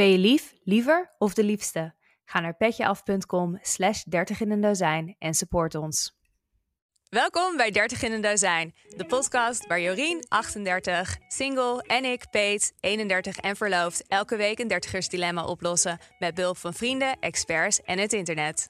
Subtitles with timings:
[0.00, 1.94] Ben je lief, liever of de liefste?
[2.24, 6.18] Ga naar petjeaf.com slash 30 in een dozijn en support ons.
[7.08, 12.72] Welkom bij 30 in een dozijn, de podcast waar Jorien, 38, single en ik, Peet,
[12.80, 18.12] 31 en verloofd, elke week een dertigersdilemma oplossen met behulp van vrienden, experts en het
[18.12, 18.68] internet.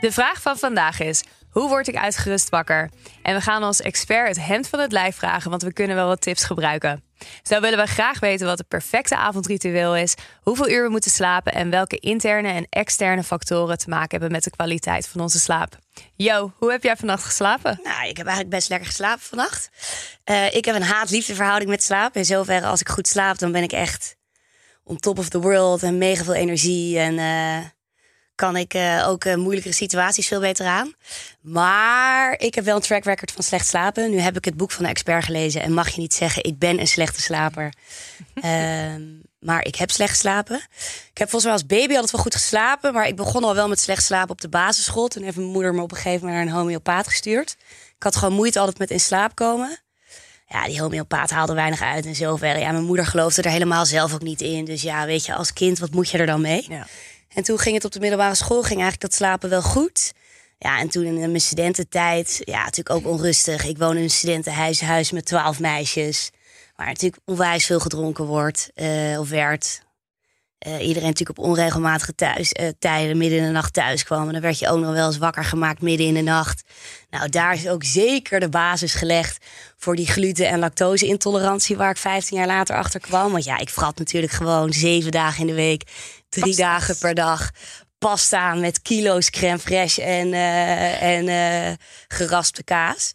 [0.00, 2.90] De vraag van vandaag is: hoe word ik uitgerust wakker?
[3.22, 6.06] En we gaan als expert het hemd van het lijf vragen, want we kunnen wel
[6.06, 7.02] wat tips gebruiken.
[7.42, 11.52] Zo willen we graag weten wat het perfecte avondritueel is, hoeveel uur we moeten slapen
[11.52, 15.78] en welke interne en externe factoren te maken hebben met de kwaliteit van onze slaap.
[16.16, 17.80] Yo, hoe heb jij vannacht geslapen?
[17.82, 19.70] Nou, ik heb eigenlijk best lekker geslapen vannacht.
[20.24, 22.16] Eh, ik heb een haat-liefde verhouding met slaap.
[22.16, 24.16] In zoverre, als ik goed slaap, dan ben ik echt
[24.84, 26.98] on top of the world en mega veel energie.
[26.98, 27.66] En eh,
[28.34, 30.94] kan ik eh, ook eh, moeilijkere situaties veel beter aan.
[31.40, 34.10] Maar ik heb wel een track record van slecht slapen.
[34.10, 36.58] Nu heb ik het boek van de expert gelezen en mag je niet zeggen: ik
[36.58, 37.72] ben een slechte slaper.
[38.34, 39.02] Ehm,
[39.38, 40.56] maar ik heb slecht geslapen.
[41.10, 42.92] Ik heb volgens mij als baby altijd wel goed geslapen.
[42.92, 45.08] Maar ik begon al wel met slecht slapen op de basisschool.
[45.08, 47.56] Toen heeft mijn moeder me op een gegeven moment naar een homeopaat gestuurd.
[47.96, 49.78] Ik had gewoon moeite altijd met in slaap komen.
[50.52, 52.58] Ja, die homeopaat haalde weinig uit en zover.
[52.58, 54.64] Ja, mijn moeder geloofde er helemaal zelf ook niet in.
[54.64, 56.66] Dus ja, weet je, als kind, wat moet je er dan mee?
[56.68, 56.86] Ja.
[57.34, 60.12] En toen ging het op de middelbare school, ging eigenlijk dat slapen wel goed.
[60.58, 63.64] Ja, en toen in mijn studententijd, ja, natuurlijk ook onrustig.
[63.64, 66.30] Ik woon in een studentenhuis, huis met twaalf meisjes.
[66.76, 69.82] Waar natuurlijk onwijs veel gedronken wordt eh, of werd.
[70.62, 74.26] Eh, iedereen natuurlijk op onregelmatige thuis, eh, tijden midden in de nacht thuis kwam.
[74.26, 76.62] En dan werd je ook nog wel eens wakker gemaakt midden in de nacht.
[77.10, 81.76] Nou, daar is ook zeker de basis gelegd voor die gluten- en lactose-intolerantie...
[81.76, 83.32] waar ik 15 jaar later achter kwam.
[83.32, 85.82] Want ja, ik vrat natuurlijk gewoon zeven dagen in de week,
[86.32, 87.50] drie dagen per dag...
[87.98, 91.74] Pasta met kilo's crème fraîche en, eh, en eh,
[92.08, 93.12] geraspte kaas.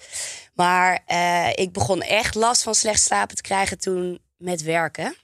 [0.53, 5.15] Maar eh, ik begon echt last van slecht slapen te krijgen toen met werken.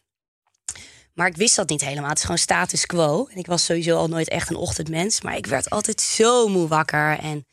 [1.13, 2.09] Maar ik wist dat niet helemaal.
[2.09, 3.27] Het is gewoon status quo.
[3.31, 5.21] En ik was sowieso al nooit echt een ochtendmens.
[5.21, 7.19] Maar ik werd altijd zo moe wakker.
[7.19, 7.45] En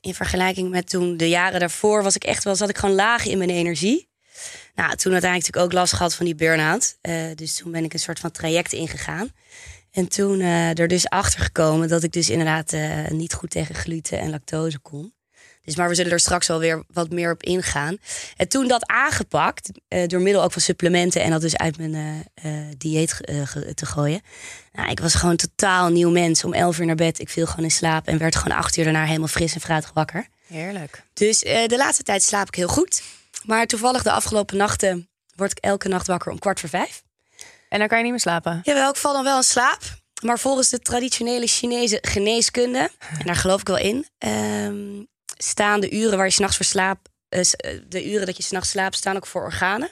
[0.00, 3.26] in vergelijking met toen de jaren daarvoor was ik echt wel, zat ik gewoon laag
[3.26, 4.09] in mijn energie.
[4.74, 6.96] Nou, toen uiteindelijk natuurlijk ook last gehad van die burn-out.
[7.00, 9.32] Eh, dus toen ben ik een soort van traject ingegaan.
[9.90, 13.74] En toen eh, er dus achter gekomen dat ik dus inderdaad eh, niet goed tegen
[13.74, 15.12] gluten en lactose kon.
[15.64, 17.96] Dus maar we zullen er straks wel weer wat meer op ingaan.
[18.36, 19.70] En toen dat aangepakt,
[20.06, 22.24] door middel ook van supplementen en dat dus uit mijn
[22.78, 23.16] dieet
[23.74, 24.20] te gooien.
[24.72, 26.44] Nou, ik was gewoon totaal nieuw mens.
[26.44, 28.84] Om 11 uur naar bed, ik viel gewoon in slaap en werd gewoon acht uur
[28.84, 30.28] daarna helemaal fris en fruitig wakker.
[30.46, 31.02] Heerlijk.
[31.12, 33.02] Dus de laatste tijd slaap ik heel goed.
[33.44, 37.02] Maar toevallig de afgelopen nachten word ik elke nacht wakker om kwart voor vijf.
[37.68, 38.60] En dan kan je niet meer slapen.
[38.62, 39.82] Jawel, ik val dan wel in slaap.
[40.22, 45.02] Maar volgens de traditionele Chinese geneeskunde, en daar geloof ik wel in, ehm,
[45.36, 48.70] staan de uren waar je s'nachts voor slaapt, eh, eh, de uren dat je s'nachts
[48.70, 49.90] slaapt, staan ook voor organen.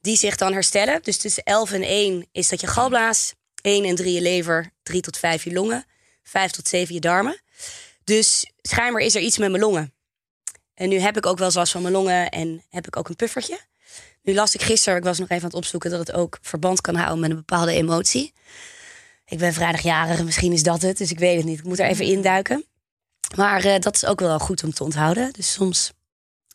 [0.00, 1.02] Die zich dan herstellen.
[1.02, 5.00] Dus tussen 11 en 1 is dat je galblaas, 1 en 3 je lever, 3
[5.00, 5.84] tot 5 je longen,
[6.22, 7.42] 5 tot 7 je darmen.
[8.04, 9.94] Dus schijnbaar is er iets met mijn longen.
[10.80, 13.08] En nu heb ik ook wel eens last van mijn longen en heb ik ook
[13.08, 13.58] een puffertje.
[14.22, 16.80] Nu las ik gisteren, ik was nog even aan het opzoeken, dat het ook verband
[16.80, 18.32] kan houden met een bepaalde emotie.
[19.24, 20.98] Ik ben vrijdagjarig, misschien is dat het.
[20.98, 21.58] Dus ik weet het niet.
[21.58, 22.64] Ik moet er even induiken.
[23.36, 25.32] Maar uh, dat is ook wel goed om te onthouden.
[25.32, 25.92] Dus soms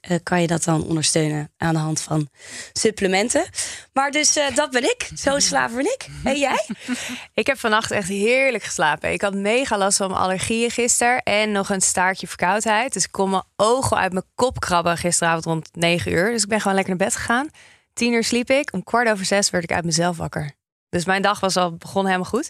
[0.10, 2.30] uh, kan je dat dan ondersteunen aan de hand van
[2.74, 3.46] supplementen.
[3.94, 5.10] Maar dus uh, dat ben ik.
[5.16, 6.08] Zo slaap ben ik.
[6.24, 6.66] En jij?
[7.34, 9.12] ik heb vannacht echt heerlijk geslapen.
[9.12, 11.24] Ik had mega last van mijn allergieën gisteren.
[11.24, 12.94] En nog een staartje verkoudheid.
[12.94, 16.32] Dus ik kon mijn ogen uit mijn kop krabben gisteravond rond 9 uur.
[16.32, 17.50] Dus ik ben gewoon lekker naar bed gegaan.
[17.94, 18.74] Tien uur sliep ik.
[18.74, 20.55] Om kwart over zes werd ik uit mezelf wakker.
[20.96, 22.50] Dus mijn dag was al begonnen helemaal goed.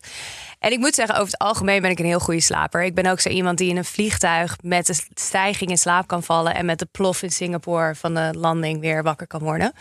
[0.60, 2.84] En ik moet zeggen, over het algemeen ben ik een heel goede slaper.
[2.84, 6.24] Ik ben ook zo iemand die in een vliegtuig met de stijging in slaap kan
[6.24, 6.56] vallen.
[6.56, 9.74] En met de plof in Singapore van de landing weer wakker kan worden.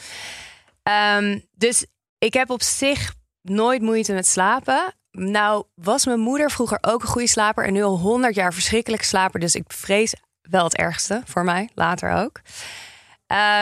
[1.19, 1.87] Um, dus
[2.19, 4.95] ik heb op zich nooit moeite met slapen.
[5.11, 7.65] Nou was mijn moeder vroeger ook een goede slaper.
[7.65, 9.41] En nu al 100 jaar verschrikkelijk slaper.
[9.41, 12.41] Dus ik vrees wel het ergste voor mij, later ook.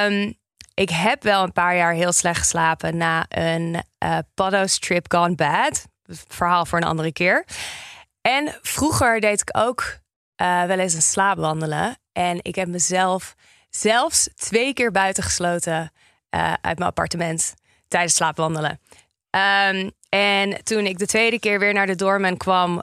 [0.08, 0.40] Um,
[0.74, 5.34] ik heb wel een paar jaar heel slecht geslapen na een uh, paddo's trip gone
[5.34, 5.86] bad.
[6.28, 7.44] Verhaal voor een andere keer.
[8.20, 9.98] En vroeger deed ik ook
[10.42, 11.96] uh, wel eens een slaapwandelen.
[12.12, 13.34] En ik heb mezelf
[13.70, 15.92] zelfs twee keer buitengesloten
[16.30, 17.54] uh, uit mijn appartement
[17.88, 18.80] tijdens slaapwandelen.
[19.70, 22.82] Um, en toen ik de tweede keer weer naar de doorman kwam,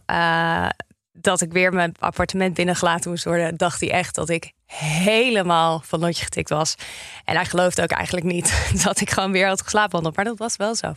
[1.21, 6.00] dat ik weer mijn appartement binnengelaten moest worden, dacht hij echt dat ik helemaal van
[6.00, 6.75] lotje getikt was.
[7.25, 10.13] En hij geloofde ook eigenlijk niet dat ik gewoon weer had geslapen.
[10.16, 10.94] Maar dat was wel zo.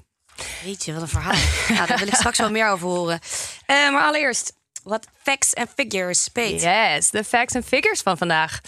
[0.64, 1.34] Weet je, wat een verhaal.
[1.68, 3.20] nou, daar wil ik straks wel meer over horen.
[3.66, 4.52] Uh, maar allereerst,
[4.82, 6.60] wat facts and figures, Peet.
[6.62, 8.60] Yes, de facts and figures van vandaag.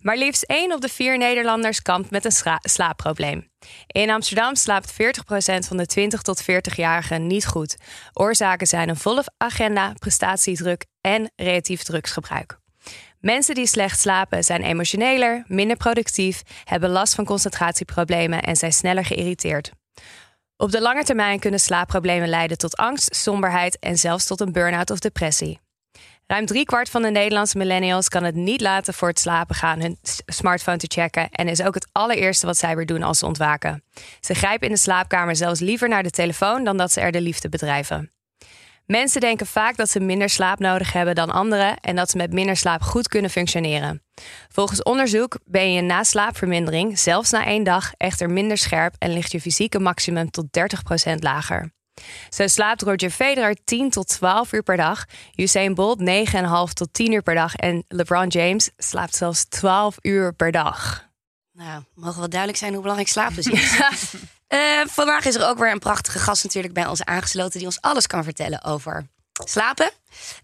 [0.00, 3.50] Maar liefst 1 op de 4 Nederlanders kampt met een slaapprobleem.
[3.86, 4.96] In Amsterdam slaapt 40%
[5.66, 7.76] van de 20 tot 40-jarigen niet goed.
[8.12, 12.58] Oorzaken zijn een volle agenda, prestatiedruk en reactief drugsgebruik.
[13.20, 19.04] Mensen die slecht slapen zijn emotioneler, minder productief, hebben last van concentratieproblemen en zijn sneller
[19.04, 19.70] geïrriteerd.
[20.56, 24.90] Op de lange termijn kunnen slaapproblemen leiden tot angst, somberheid en zelfs tot een burn-out
[24.90, 25.60] of depressie.
[26.30, 29.98] Ruim driekwart van de Nederlandse millennials kan het niet laten voor het slapen gaan hun
[30.26, 33.82] smartphone te checken en is ook het allereerste wat zij weer doen als ze ontwaken.
[34.20, 37.20] Ze grijpen in de slaapkamer zelfs liever naar de telefoon dan dat ze er de
[37.20, 38.12] liefde bedrijven.
[38.86, 42.32] Mensen denken vaak dat ze minder slaap nodig hebben dan anderen en dat ze met
[42.32, 44.02] minder slaap goed kunnen functioneren.
[44.48, 49.32] Volgens onderzoek ben je na slaapvermindering, zelfs na één dag, echter minder scherp en ligt
[49.32, 50.46] je fysieke maximum tot
[51.10, 51.72] 30% lager.
[52.28, 55.04] Zo slaapt Roger Federer 10 tot 12 uur per dag,
[55.34, 60.34] Usain Bolt 9,5 tot 10 uur per dag en LeBron James slaapt zelfs 12 uur
[60.34, 61.08] per dag.
[61.52, 63.46] Nou, mogen wel duidelijk zijn hoe belangrijk slaap is.
[63.46, 67.58] Uh, vandaag is er ook weer een prachtige gast natuurlijk bij ons aangesloten...
[67.58, 69.06] die ons alles kan vertellen over
[69.48, 69.90] slapen.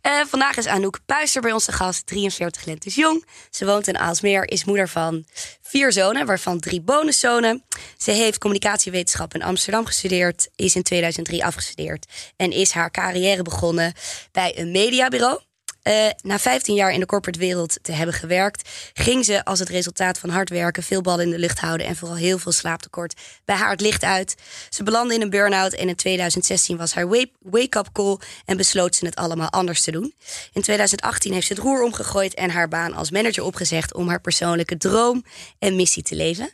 [0.03, 3.27] Uh, vandaag is Anouk Puister bij ons de gast, 43 lentes jong.
[3.51, 5.25] Ze woont in Aalsmeer, is moeder van
[5.63, 7.65] vier zonen, waarvan drie bonuszonen.
[7.97, 12.07] Ze heeft communicatiewetenschap in Amsterdam gestudeerd, is in 2003 afgestudeerd...
[12.37, 13.93] en is haar carrière begonnen
[14.33, 15.41] bij een mediabureau.
[15.87, 19.69] Uh, na 15 jaar in de corporate wereld te hebben gewerkt, ging ze als het
[19.69, 23.21] resultaat van hard werken, veel ballen in de lucht houden en vooral heel veel slaaptekort
[23.45, 24.35] bij haar het licht uit.
[24.71, 27.09] Ze belandde in een burn-out en in 2016 was haar
[27.41, 30.15] wake-up call en besloot ze het allemaal anders te doen.
[30.53, 34.21] In 2018 heeft ze het roer omgegooid en haar baan als manager opgezegd om haar
[34.21, 35.25] persoonlijke droom
[35.59, 36.51] en missie te leven.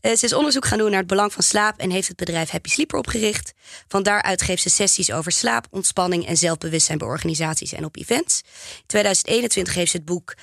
[0.00, 2.50] Uh, ze is onderzoek gaan doen naar het belang van slaap en heeft het bedrijf
[2.50, 3.52] Happy Sleeper opgericht.
[3.88, 8.40] Van daaruit geeft ze sessies over slaap, ontspanning en zelfbewustzijn bij organisaties en op events.
[8.76, 10.34] In 2021 heeft ze het boek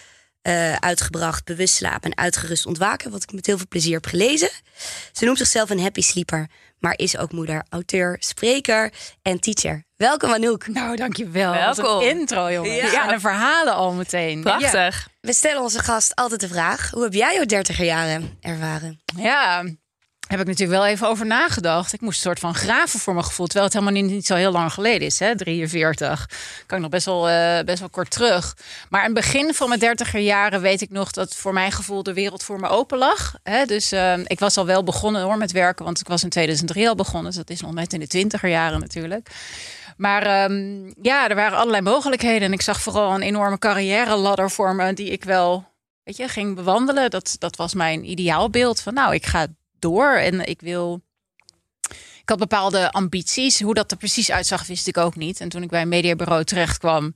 [0.43, 4.49] uh, uitgebracht, Bewust slapen en uitgerust ontwaken, wat ik met heel veel plezier heb gelezen.
[5.11, 6.47] Ze noemt zichzelf een happy sleeper,
[6.79, 9.83] maar is ook moeder, auteur, spreker en teacher.
[9.95, 10.67] Welkom Anouk.
[10.67, 11.51] Nou, dankjewel.
[11.51, 11.83] Welkom.
[11.83, 12.71] Wat een intro, jongen.
[12.71, 12.91] Ja.
[12.91, 14.41] ja, de verhalen al meteen.
[14.41, 14.71] Prachtig.
[14.71, 15.11] Ja.
[15.21, 19.01] We stellen onze gast altijd de vraag: hoe heb jij jouw dertiger jaren ervaren?
[19.17, 19.63] Ja,
[20.29, 21.93] heb ik natuurlijk wel even over nagedacht.
[21.93, 23.45] Ik moest een soort van graven voor mijn gevoel.
[23.45, 25.19] Terwijl het helemaal niet, niet zo heel lang geleden is.
[25.19, 25.37] Hè?
[25.37, 26.29] 43.
[26.65, 28.57] Kan ik nog best wel, uh, best wel kort terug.
[28.89, 32.03] Maar in het begin van mijn dertiger jaren weet ik nog dat voor mijn gevoel
[32.03, 33.35] de wereld voor me open lag.
[33.43, 33.65] Hè?
[33.65, 35.85] Dus uh, ik was al wel begonnen hoor met werken.
[35.85, 37.31] Want ik was in 2003 al begonnen.
[37.31, 39.29] Dus dat is nog net in de twintiger jaren natuurlijk.
[39.97, 42.41] Maar um, ja, er waren allerlei mogelijkheden.
[42.41, 44.93] En ik zag vooral een enorme carrière ladder voor me.
[44.93, 45.67] Die ik wel
[46.03, 47.09] weet je, ging bewandelen.
[47.09, 48.81] Dat, dat was mijn ideaalbeeld.
[48.81, 49.47] Van nou, ik ga
[49.81, 51.01] door en ik wil.
[52.21, 53.61] Ik had bepaalde ambities.
[53.61, 55.39] Hoe dat er precies uitzag, wist ik ook niet.
[55.39, 57.13] En toen ik bij een mediabureau terecht kwam,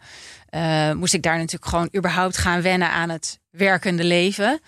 [0.50, 4.60] uh, moest ik daar natuurlijk gewoon überhaupt gaan wennen aan het werkende leven.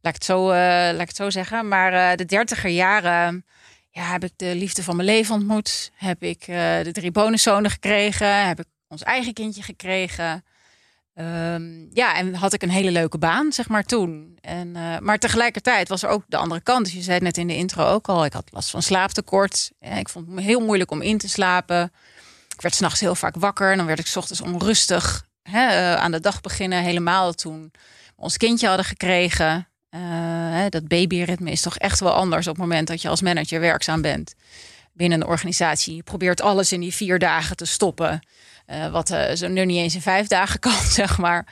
[0.00, 1.68] Laat ik het zo, zo zeggen.
[1.68, 3.44] Maar uh, de dertiger jaren
[3.90, 5.90] ja, heb ik de liefde van mijn leven ontmoet.
[5.94, 8.46] Heb ik de drie bonuszonen gekregen.
[8.46, 10.44] Heb ik ons eigen kindje gekregen.
[11.16, 14.38] Um, ja, en had ik een hele leuke baan, zeg maar, toen.
[14.40, 16.84] En, uh, maar tegelijkertijd was er ook de andere kant.
[16.84, 19.70] Dus je zei net in de intro ook al, ik had last van slaaptekort.
[19.80, 21.92] Ja, ik vond het heel moeilijk om in te slapen.
[22.54, 23.70] ik werd s'nachts heel vaak wakker.
[23.70, 26.82] En dan werd ik 's ochtends onrustig hè, eh, aan de dag beginnen.
[26.82, 27.70] Helemaal toen
[28.16, 29.68] we ons kindje hadden gekregen.
[29.88, 30.00] Eh,
[30.50, 33.60] hè, dat babyritme is toch echt wel anders op het moment dat je als manager
[33.60, 34.34] werkzaam bent
[34.92, 35.94] binnen een organisatie.
[35.94, 38.20] Je probeert alles in die vier dagen te stoppen.
[38.66, 41.46] Eh, wat eh, zo nu niet eens in vijf dagen kan, zeg maar.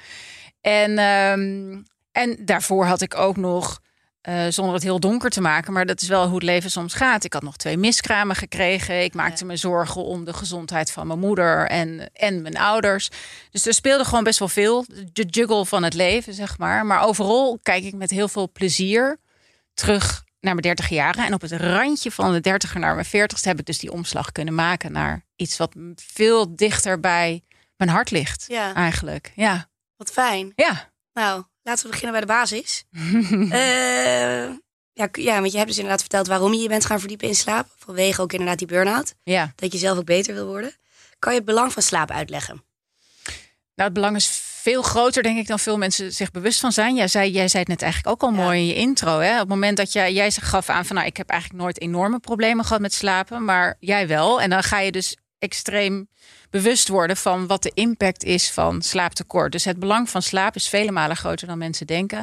[0.60, 3.80] En, ehm, en daarvoor had ik ook nog,
[4.20, 6.94] eh, zonder het heel donker te maken, maar dat is wel hoe het leven soms
[6.94, 7.24] gaat.
[7.24, 9.02] Ik had nog twee miskramen gekregen.
[9.02, 13.10] Ik maakte me zorgen om de gezondheid van mijn moeder en, en mijn ouders.
[13.50, 14.84] Dus er speelde gewoon best wel veel.
[15.12, 16.86] De juggle van het leven, zeg maar.
[16.86, 19.18] Maar overal kijk ik met heel veel plezier
[19.74, 21.24] terug naar mijn 30 jaren.
[21.24, 24.32] En op het randje van de 30er naar mijn 40ste heb ik dus die omslag
[24.32, 27.42] kunnen maken naar iets wat veel dichter bij
[27.76, 28.44] mijn hart ligt.
[28.48, 28.74] Ja.
[28.74, 29.32] Eigenlijk.
[29.36, 29.68] Ja.
[29.96, 30.52] Wat fijn.
[30.56, 30.90] Ja.
[31.12, 32.84] Nou, laten we beginnen bij de basis.
[33.50, 34.60] Eh,
[34.94, 37.34] ja, ja, want je hebt dus inderdaad verteld waarom je je bent gaan verdiepen in
[37.34, 37.66] slaap.
[37.76, 39.14] Vanwege ook inderdaad die burn-out.
[39.22, 39.52] Ja.
[39.56, 40.74] Dat je zelf ook beter wil worden.
[41.18, 42.64] Kan je het belang van slaap uitleggen?
[43.74, 44.26] Nou, het belang is
[44.62, 46.94] veel groter, denk ik, dan veel mensen zich bewust van zijn.
[46.94, 49.18] Jij zei, jij zei het net eigenlijk ook al mooi in je intro.
[49.18, 49.32] Hè?
[49.32, 52.18] Op het moment dat jij, jij gaf aan van, nou, ik heb eigenlijk nooit enorme
[52.18, 54.40] problemen gehad met slapen, maar jij wel.
[54.40, 56.08] En dan ga je dus extreem
[56.50, 59.52] bewust worden van wat de impact is van slaaptekort.
[59.52, 62.18] Dus het belang van slaap is vele malen groter dan mensen denken.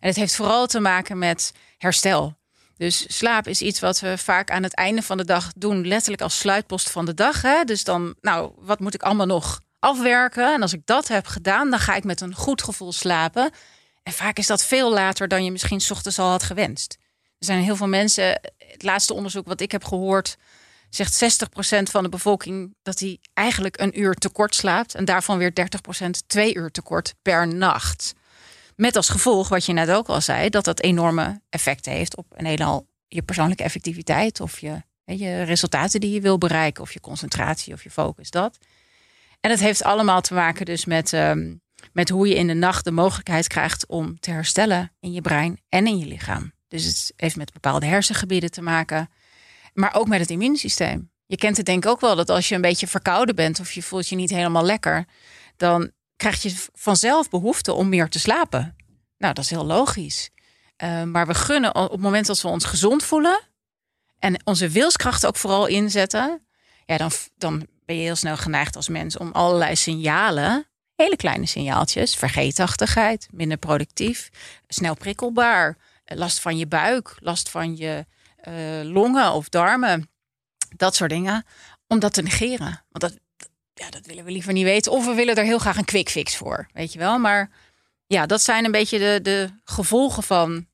[0.00, 2.36] En het heeft vooral te maken met herstel.
[2.76, 6.22] Dus slaap is iets wat we vaak aan het einde van de dag doen, letterlijk
[6.22, 7.42] als sluitpost van de dag.
[7.42, 7.64] Hè?
[7.64, 10.54] Dus dan, nou, wat moet ik allemaal nog afwerken?
[10.54, 13.50] En als ik dat heb gedaan, dan ga ik met een goed gevoel slapen.
[14.02, 16.96] En vaak is dat veel later dan je misschien ochtends al had gewenst.
[17.38, 20.36] Er zijn heel veel mensen, het laatste onderzoek wat ik heb gehoord,
[20.90, 24.94] zegt 60% van de bevolking dat hij eigenlijk een uur tekort slaapt.
[24.94, 25.52] En daarvan weer
[26.06, 28.12] 30% twee uur tekort per nacht.
[28.76, 32.26] Met als gevolg, wat je net ook al zei, dat dat enorme effecten heeft op
[32.30, 37.00] een hele je persoonlijke effectiviteit of je, je resultaten die je wil bereiken, of je
[37.00, 38.30] concentratie of je focus.
[38.30, 38.58] Dat.
[39.40, 41.54] En het heeft allemaal te maken dus met, ehm,
[41.92, 45.60] met hoe je in de nacht de mogelijkheid krijgt om te herstellen in je brein
[45.68, 46.52] en in je lichaam.
[46.68, 49.10] Dus het heeft met bepaalde hersengebieden te maken,
[49.74, 51.10] maar ook met het immuunsysteem.
[51.26, 53.72] Je kent het denk ik ook wel dat als je een beetje verkouden bent of
[53.72, 55.04] je voelt je niet helemaal lekker,
[55.56, 58.76] dan krijg je vanzelf behoefte om meer te slapen.
[59.18, 60.30] Nou, dat is heel logisch.
[60.82, 63.40] Uh, maar we gunnen op het moment dat we ons gezond voelen
[64.18, 66.46] en onze wilskracht ook vooral inzetten,
[66.86, 71.46] ja, dan, dan ben je heel snel geneigd als mens om allerlei signalen, hele kleine
[71.46, 74.30] signaaltjes, vergeetachtigheid, minder productief,
[74.68, 78.06] snel prikkelbaar, last van je buik, last van je
[78.48, 80.10] uh, longen of darmen,
[80.76, 81.44] dat soort dingen,
[81.86, 82.84] om dat te negeren.
[82.88, 83.18] Want dat,
[83.74, 84.92] ja, dat willen we liever niet weten.
[84.92, 87.18] Of we willen er heel graag een quick fix voor, weet je wel.
[87.18, 87.50] Maar
[88.06, 90.66] ja, dat zijn een beetje de, de gevolgen van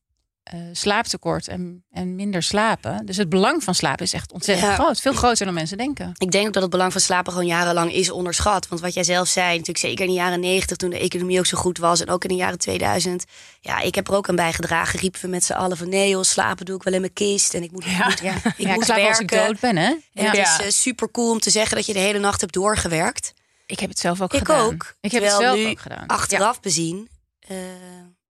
[0.53, 3.05] uh, slaaptekort en, en minder slapen.
[3.05, 4.75] Dus het belang van slapen is echt ontzettend Ja.
[4.75, 4.99] groot.
[5.01, 6.11] Veel groter dan mensen denken.
[6.17, 8.67] Ik denk ook dat het belang van slapen gewoon jarenlang is onderschat.
[8.67, 11.45] Want wat jij zelf zei, natuurlijk zeker in de jaren 90 toen de economie ook
[11.45, 12.01] zo goed was.
[12.01, 13.25] En ook in de jaren 2000.
[13.61, 14.99] Ja, ik heb er ook aan bijgedragen.
[14.99, 17.53] Riepen we met z'n allen van nee joh, slapen doe ik wel in mijn kist.
[17.53, 18.31] En ik moet, ik moet, ja.
[18.35, 19.47] ik Ja, ik moet slaap als ik werken.
[19.47, 19.87] dood ben, hè?
[20.13, 20.31] En Ja.
[20.31, 23.33] het is uh, super cool om te zeggen dat je de hele nacht hebt doorgewerkt.
[23.65, 24.65] Ik heb het zelf ook Ik gedaan.
[24.65, 24.95] ook.
[25.01, 26.07] Ik heb het zelf nu ook gedaan.
[26.07, 27.09] Achteraf bezien.
[27.47, 27.57] eh,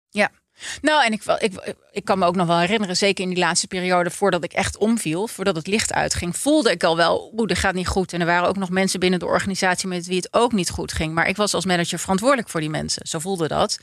[0.09, 0.29] Ja.
[0.81, 3.67] Nou, en ik, ik, ik kan me ook nog wel herinneren, zeker in die laatste
[3.67, 7.57] periode voordat ik echt omviel, voordat het licht uitging, voelde ik al wel, oeh, dat
[7.57, 8.13] gaat niet goed.
[8.13, 10.91] En er waren ook nog mensen binnen de organisatie met wie het ook niet goed
[10.91, 11.13] ging.
[11.13, 13.07] Maar ik was als manager verantwoordelijk voor die mensen.
[13.07, 13.79] Zo voelde dat.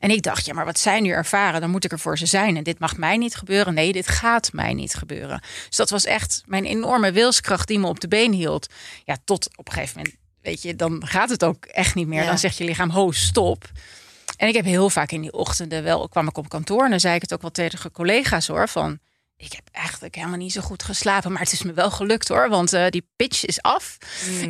[0.00, 2.26] En ik dacht, ja, maar wat zij nu ervaren, dan moet ik er voor ze
[2.26, 2.56] zijn.
[2.56, 3.74] En dit mag mij niet gebeuren.
[3.74, 5.40] Nee, dit gaat mij niet gebeuren.
[5.68, 8.66] Dus dat was echt mijn enorme wilskracht die me op de been hield.
[9.04, 12.22] Ja, tot op een gegeven moment, weet je, dan gaat het ook echt niet meer.
[12.22, 12.26] Ja.
[12.26, 13.70] Dan zegt je lichaam, ho, stop.
[14.36, 17.00] En ik heb heel vaak in die ochtenden wel, kwam ik op kantoor en dan
[17.00, 18.98] zei ik het ook wel tegen collega's hoor, van
[19.36, 22.48] ik heb eigenlijk helemaal niet zo goed geslapen, maar het is me wel gelukt hoor,
[22.48, 23.98] want eh, die pitch is af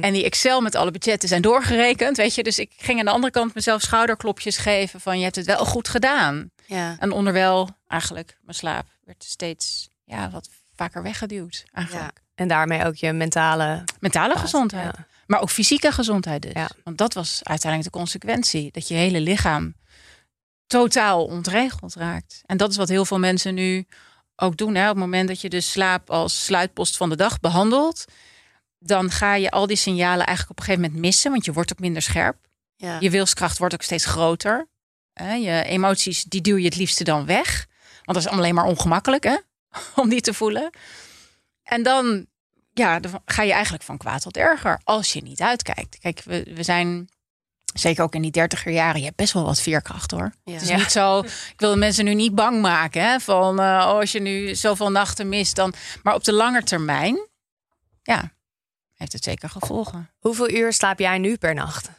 [0.01, 2.43] en die Excel met alle budgetten zijn doorgerekend, weet je.
[2.43, 5.65] Dus ik ging aan de andere kant mezelf schouderklopjes geven van je hebt het wel
[5.65, 6.51] goed gedaan.
[6.67, 6.97] ja.
[6.99, 12.23] En onderwijl eigenlijk mijn slaap werd steeds ja, wat vaker weggeduwd eigenlijk.
[12.35, 13.85] En daarmee ook je mentale...
[14.01, 14.95] Mentale gezondheid.
[14.97, 15.07] ja.
[15.27, 16.53] Maar ook fysieke gezondheid dus.
[16.53, 16.71] Ja.
[16.85, 18.71] Want dat was uiteindelijk de consequentie.
[18.71, 19.75] Dat je hele lichaam
[20.67, 22.43] totaal ontregeld raakt.
[22.47, 23.87] En dat is wat heel veel mensen nu
[24.37, 24.75] ook doen.
[24.75, 24.83] Hè.
[24.83, 28.05] Op het moment dat je dus slaap als sluitpost van de dag behandelt...
[28.79, 31.31] dan ga je al die signalen eigenlijk op een gegeven moment missen.
[31.31, 32.37] Want je wordt ook minder scherp.
[32.77, 32.97] Ja.
[33.01, 34.69] Je wilskracht wordt ook steeds groter.
[35.13, 37.67] Hè, Je emoties, die duw je het liefste dan weg.
[38.05, 39.37] Want dat is alleen maar ongemakkelijk, hè?
[40.03, 40.71] Om die te voelen.
[41.63, 42.27] En dan
[42.79, 45.99] ja, dan ga je eigenlijk van kwaad tot erger als je niet uitkijkt.
[45.99, 47.09] Kijk, we, we zijn
[47.75, 50.33] zeker ook in die dertiger jaren, je hebt best wel wat veerkracht hoor.
[50.45, 50.53] Ja.
[50.53, 50.77] Het is Ja.
[50.77, 54.13] niet zo, ik wil de mensen nu niet bang maken hè, van eh, oh, als
[54.13, 55.75] je nu zoveel nachten mist dan.
[56.03, 57.29] Maar op de lange termijn,
[58.03, 58.33] ja,
[58.95, 60.11] heeft het zeker gevolgen.
[60.19, 61.91] Hoeveel uur slaap jij nu per nacht?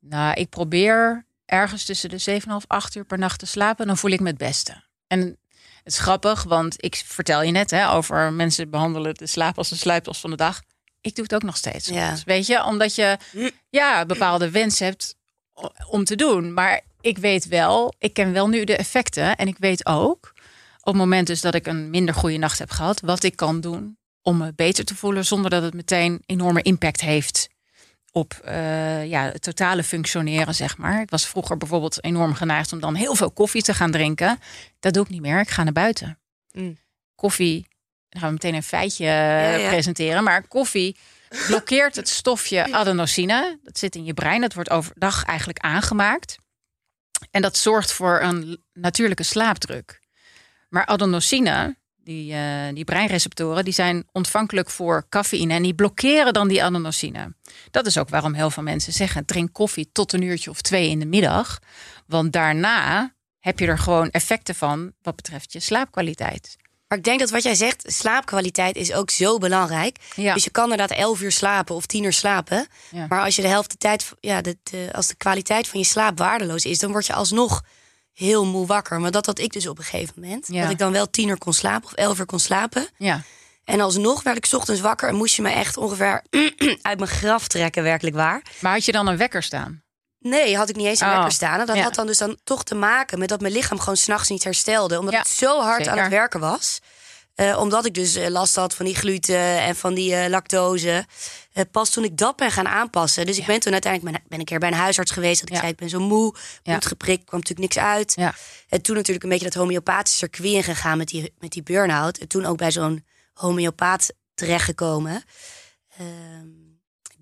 [0.00, 3.86] Nou, ik probeer ergens tussen de 7,5, 8 uur per nacht te slapen.
[3.86, 4.82] Dan voel ik me het beste.
[5.06, 5.38] En
[5.84, 9.70] het is grappig, want ik vertel je net hè, over mensen behandelen de slaap als
[9.70, 10.62] een sluipels van de dag.
[11.00, 11.88] Ik doe het ook nog steeds.
[11.88, 12.16] Ja.
[12.24, 13.18] Weet je, omdat je
[13.70, 15.16] ja, bepaalde wensen hebt
[15.88, 16.52] om te doen.
[16.52, 19.36] Maar ik weet wel, ik ken wel nu de effecten.
[19.36, 20.32] En ik weet ook,
[20.78, 23.60] op het moment dus dat ik een minder goede nacht heb gehad, wat ik kan
[23.60, 27.48] doen om me beter te voelen zonder dat het meteen enorme impact heeft
[28.14, 31.00] op eh, ja, het totale functioneren, zeg maar.
[31.00, 34.38] Ik was vroeger bijvoorbeeld enorm geneigd om dan heel veel koffie te gaan drinken.
[34.84, 35.40] Dat doe ik niet meer.
[35.40, 36.18] Ik ga naar buiten.
[36.52, 36.78] Mm.
[37.14, 37.66] Koffie,
[38.08, 39.68] dan gaan we meteen een feitje Ja, ja.
[39.68, 40.24] presenteren.
[40.24, 40.96] Maar koffie
[41.48, 43.58] blokkeert het stofje adenosine.
[43.62, 44.40] Dat zit in je brein.
[44.40, 46.36] Dat wordt overdag eigenlijk aangemaakt.
[47.30, 50.00] En dat zorgt voor een natuurlijke slaapdruk.
[50.68, 56.48] Maar adenosine, die, eh, die breinreceptoren, die zijn ontvankelijk voor cafeïne en die blokkeren dan
[56.48, 57.34] die adenosine.
[57.70, 60.88] Dat is ook waarom heel veel mensen zeggen: drink koffie tot een uurtje of twee
[60.88, 61.58] in de middag.
[62.06, 63.13] Want daarna
[63.44, 66.56] heb je er gewoon effecten van wat betreft je slaapkwaliteit.
[66.88, 69.96] Maar ik denk dat wat jij zegt, slaapkwaliteit is ook zo belangrijk.
[70.16, 70.34] Ja.
[70.34, 72.66] Dus je kan inderdaad 11 uur slapen of 10 uur slapen.
[72.90, 73.06] Ja.
[73.08, 75.86] Maar als je de helft de tijd, ja, de, de- als de kwaliteit van je
[75.86, 77.62] slaap waardeloos is, dan word je alsnog
[78.12, 79.00] heel moe wakker.
[79.00, 80.46] Maar dat had ik dus op een gegeven moment.
[80.48, 80.62] Ja.
[80.62, 82.88] Dat ik dan wel 10 uur kon slapen of 11 uur kon slapen.
[82.98, 83.22] Ja,
[83.64, 86.22] En alsnog werd ik 's ochtends wakker en moest je me echt ongeveer
[86.82, 88.42] uit mijn graf trekken, werkelijk waar.
[88.60, 89.82] maar had je dan een wekker staan?
[90.30, 91.60] Nee, had ik niet eens een Oh, wekker staan.
[91.60, 91.82] En dat ja.
[91.82, 94.98] had dan dus dan toch te maken met dat mijn lichaam gewoon s'nachts niet herstelde.
[94.98, 96.80] Omdat Ja, het zo hard aan het werken was.
[97.34, 101.06] Eh, omdat ik dus eh, last had van die gluten en van die eh, lactose.
[101.70, 103.26] Pas toen ik dat ben gaan aanpassen.
[103.26, 105.40] Dus ik ben toen uiteindelijk ben, ben een keer bij een huisarts geweest.
[105.40, 108.12] Dat ik zei, ik ben zo moe, bloed geprikt, kwam natuurlijk niks uit.
[108.16, 108.34] Ja.
[108.68, 112.18] En toen natuurlijk een beetje dat homeopathische circuit ingegaan met die, met die burn-out.
[112.18, 115.24] En toen ook bij zo'n homeopaat terechtgekomen.
[115.98, 116.63] Ehm,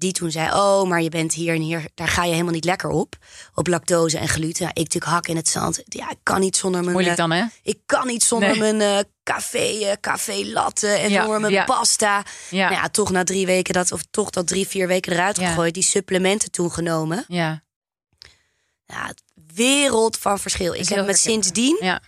[0.02, 2.64] die toen zei, oh, maar je bent hier en hier, daar ga je helemaal niet
[2.64, 3.14] lekker op.
[3.54, 4.68] Op lactose en gluten.
[4.68, 5.82] Ik natuurlijk hak in het zand.
[5.85, 6.92] Ja, ik kan niet zonder mijn...
[6.92, 7.44] Moeilijk eh, dan, hè?
[7.62, 8.72] Ik kan niet zonder Nee.
[8.72, 11.64] mijn eh, café, eh, café latte en Ja, mijn ja.
[11.64, 12.24] pasta.
[12.50, 12.68] Ja.
[12.68, 15.74] Nou ja, toch na drie weken, dat, of toch dat drie, vier weken eruit gegooid.
[15.74, 17.24] Die supplementen toen genomen.
[17.29, 17.62] Ja.
[18.87, 19.22] Ja, het
[19.55, 20.74] wereld van verschil.
[20.74, 22.00] Ik heb met sindsdien Ja.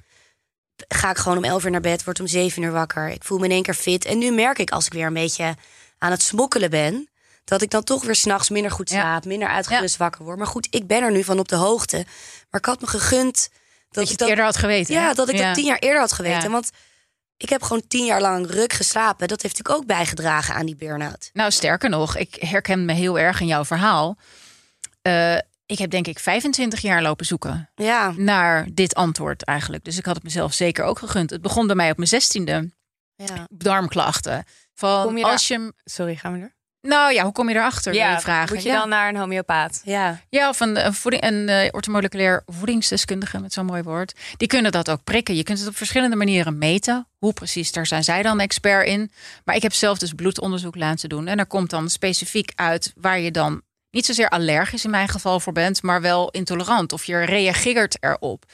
[0.88, 3.08] ga ik gewoon om 11 uur naar bed, word om 7 uur wakker.
[3.10, 4.04] Ik voel me in één keer fit.
[4.04, 5.54] En nu merk ik als ik weer een beetje
[5.98, 7.08] aan het smokkelen ben,
[7.44, 9.00] dat ik dan toch weer s'nachts minder goed Ja.
[9.00, 10.38] slaap, minder uitgerust wakker word.
[10.38, 11.96] Maar goed, ik ben er nu van op de hoogte.
[12.50, 13.50] Maar ik had me gegund dat,
[13.90, 14.94] Dat je ik het eerder had geweten.
[14.94, 15.14] Ja, hè?
[15.14, 15.46] dat ik Ja.
[15.46, 16.50] dat tien jaar eerder had geweten.
[16.50, 16.70] Want
[17.36, 19.28] ik heb gewoon tien jaar lang ruk geslapen.
[19.28, 21.30] Dat heeft natuurlijk ook bijgedragen aan die burn-out.
[21.32, 24.16] Nou, sterker nog, ik herken me heel erg in jouw verhaal.
[25.02, 29.84] Eh, ik heb denk ik 25 jaar lopen zoeken Ja, naar dit antwoord eigenlijk.
[29.84, 31.30] Dus ik had het mezelf zeker ook gegund.
[31.30, 32.70] Het begon bij mij op mijn zestiende.
[33.16, 33.46] ja.
[33.50, 34.44] Darmklachten.
[34.74, 35.72] Van Kom je als je...
[35.84, 36.54] Sorry, gaan we er?
[36.86, 37.94] Nou ja, hoe kom je erachter?
[37.94, 38.54] je vragen.
[38.54, 38.78] moet je ja.
[38.78, 39.80] dan naar een homeopaat?
[39.84, 40.20] ja.
[40.28, 44.14] Ja, of een, een, voeding, een orthomoleculair voedingsdeskundige met zo'n mooi woord.
[44.36, 45.36] Die kunnen dat ook prikken.
[45.36, 47.06] Je kunt het op verschillende manieren meten.
[47.18, 49.12] Hoe precies, daar zijn zij dan expert in.
[49.44, 51.26] Maar ik heb zelf dus bloedonderzoek laten doen.
[51.26, 53.62] En daar komt dan specifiek uit waar je dan
[53.94, 56.92] niet zozeer allergisch in mijn geval voor bent, maar wel intolerant.
[56.92, 58.44] Of je reageert erop.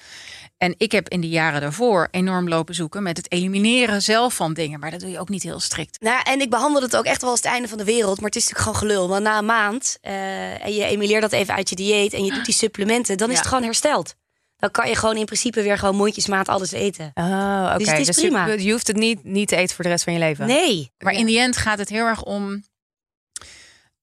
[0.56, 4.54] En ik heb in de jaren daarvoor enorm lopen zoeken met het elimineren zelf van
[4.54, 4.80] dingen.
[4.80, 6.00] Maar dat doe je ook niet heel strikt.
[6.00, 8.16] Nou, en ik behandel het ook echt wel als het einde van de wereld.
[8.20, 9.08] Maar het is natuurlijk gewoon gelul.
[9.08, 12.32] Want na een maand eh, en je emileert dat even uit je dieet en je
[12.32, 13.40] doet die supplementen, dan is Ja.
[13.40, 14.14] het gewoon hersteld.
[14.56, 17.10] Dan kan je gewoon in principe weer gewoon mondjesmaat alles eten.
[17.14, 17.78] Oh, oké.
[17.84, 18.46] Dus het is prima.
[18.46, 20.46] Je, je hoeft het niet, niet te eten voor de rest van je leven.
[20.46, 20.92] Nee.
[20.98, 22.62] Maar in die end gaat het heel erg om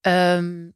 [0.00, 0.68] ehm,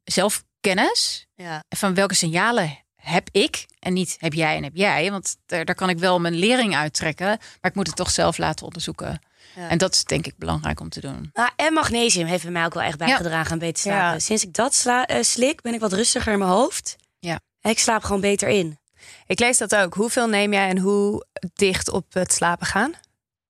[0.66, 1.26] zelfkennis.
[1.34, 1.64] Ja.
[1.68, 5.10] van welke signalen heb ik en niet heb jij en heb jij.
[5.10, 8.38] Want daar, daar kan ik wel mijn lering uittrekken, maar ik moet het toch zelf
[8.38, 9.20] laten onderzoeken.
[9.56, 9.68] Ja.
[9.68, 11.30] En dat is denk ik belangrijk om te doen.
[11.32, 14.12] Ah, en magnesium heeft bij mij ook wel echt bijgedragen aan beter slapen.
[14.12, 14.18] Ja.
[14.18, 16.96] Sinds ik dat sla- eh, slik, ben ik wat rustiger in mijn hoofd.
[17.18, 17.40] Ja.
[17.60, 18.78] En ik slaap gewoon beter in.
[19.26, 19.94] Ik lees dat ook.
[19.94, 22.92] Hoeveel neem jij en hoe dicht op het slapen gaan?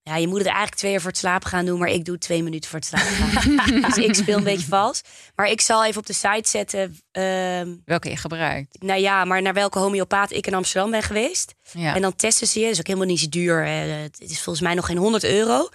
[0.03, 2.17] Ja, je moet het eigenlijk twee uur voor het slapen gaan doen, maar ik doe
[2.17, 3.81] twee minuten voor het slapen gaan.
[3.89, 5.01] dus ik speel een beetje vals.
[5.35, 8.81] Maar ik zal even op de site zetten, ehm, Welke je gebruikt.
[8.81, 11.53] nou ja, maar naar welke homeopaat ik in Amsterdam ben geweest.
[11.71, 11.95] Ja.
[11.95, 12.65] En dan testen ze je.
[12.65, 13.65] Dat is ook helemaal niet zo duur.
[13.65, 15.69] Eh, Het is volgens mij nog geen 100 euro.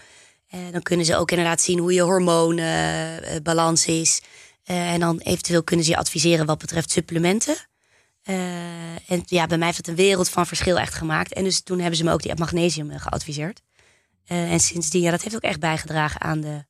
[0.48, 4.20] Eh, dan kunnen ze ook inderdaad zien hoe je hormoonbalans is.
[4.64, 7.56] Eh, en dan eventueel kunnen ze je adviseren wat betreft supplementen.
[8.22, 11.32] Eh, en ja, bij mij heeft het een wereld van verschil echt gemaakt.
[11.32, 13.60] En dus toen hebben ze me ook die magnesium eh, geadviseerd.
[14.28, 16.64] Eh, en sindsdien, ja, dat heeft ook echt bijgedragen aan, de,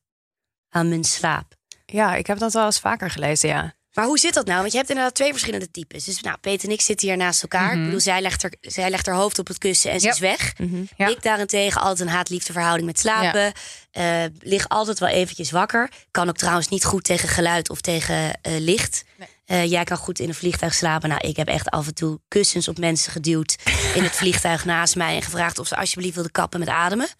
[0.69, 1.55] aan mijn slaap.
[1.85, 3.77] Ja, ik heb dat wel eens vaker gelezen, ja.
[3.93, 4.59] Maar hoe zit dat nou?
[4.59, 6.03] Want je hebt inderdaad twee verschillende types.
[6.03, 7.73] Dus nou, Peter en ik zitten hier naast elkaar.
[7.77, 10.11] Ik bedoel, zij legt, er, zij legt haar hoofd op het kussen en ze Ja.
[10.13, 10.53] is weg.
[10.97, 11.07] Ja.
[11.07, 13.51] Ik daarentegen altijd een haat-liefde verhouding met slapen.
[13.91, 15.91] Eh, lig altijd wel eventjes wakker.
[16.11, 19.03] Kan ook trouwens niet goed tegen geluid of tegen eh, licht.
[19.49, 21.09] Eh, jij kan goed in een vliegtuig slapen.
[21.09, 23.55] Nou, ik heb echt af en toe kussens op mensen geduwd
[23.95, 27.07] in het vliegtuig naast mij en gevraagd of ze alsjeblieft wilden kappen met ademen.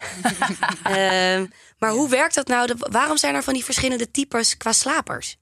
[0.84, 1.46] Ehm,
[1.78, 2.68] maar hoe werkt dat nou?
[2.68, 5.38] De- waarom zijn er van die verschillende types qua slapers?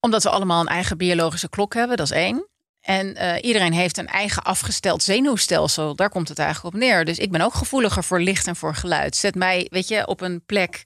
[0.00, 2.48] Omdat we allemaal een eigen biologische klok hebben, dat is één.
[2.80, 5.96] En eh, iedereen heeft een eigen afgesteld zenuwstelsel.
[5.96, 7.04] Daar komt het eigenlijk op neer.
[7.04, 9.16] Dus ik ben ook gevoeliger voor licht en voor geluid.
[9.16, 10.82] Zet mij, weet je, op een plek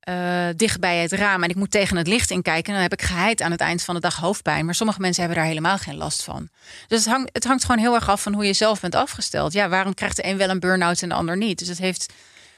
[0.00, 2.72] eh, dicht bij het raam en ik moet tegen het licht inkijken.
[2.72, 4.64] Dan heb ik geheid aan het eind van de dag hoofdpijn.
[4.64, 6.48] Maar sommige mensen hebben daar helemaal geen last van.
[6.88, 9.52] Dus het hangt, het hangt gewoon heel erg af van hoe je zelf bent afgesteld.
[9.52, 11.58] Ja, waarom krijgt de een wel een burn-out en de ander niet?
[11.58, 12.12] Dus het heeft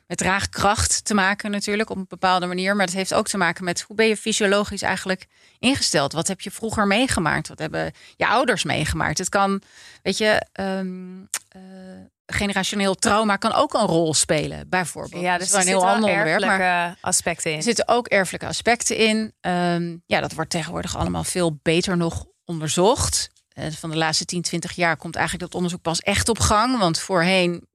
[0.07, 2.77] met draagkracht te maken natuurlijk op een bepaalde manier.
[2.77, 5.27] Maar het heeft ook te maken met hoe ben je fysiologisch eigenlijk
[5.59, 6.13] ingesteld?
[6.13, 7.49] Wat heb je vroeger meegemaakt?
[7.49, 9.19] Wat hebben je ouders meegemaakt?
[9.19, 9.63] Het kan,
[10.03, 11.61] weet je, ehm, eh,
[12.27, 15.23] generationeel trauma kan ook een rol spelen, bijvoorbeeld.
[15.23, 16.41] Ja, Dat dus is er wel een heel ander onderwerp.
[16.41, 17.57] Maar erfelijke aspecten in.
[17.57, 19.33] er zitten ook erfelijke aspecten in.
[19.41, 23.31] Ehm, ja, dat wordt tegenwoordig allemaal veel beter nog onderzocht.
[23.49, 26.79] Eh, van de laatste 10, 20 jaar komt eigenlijk dat onderzoek pas echt op gang.
[26.79, 27.67] Want voorheen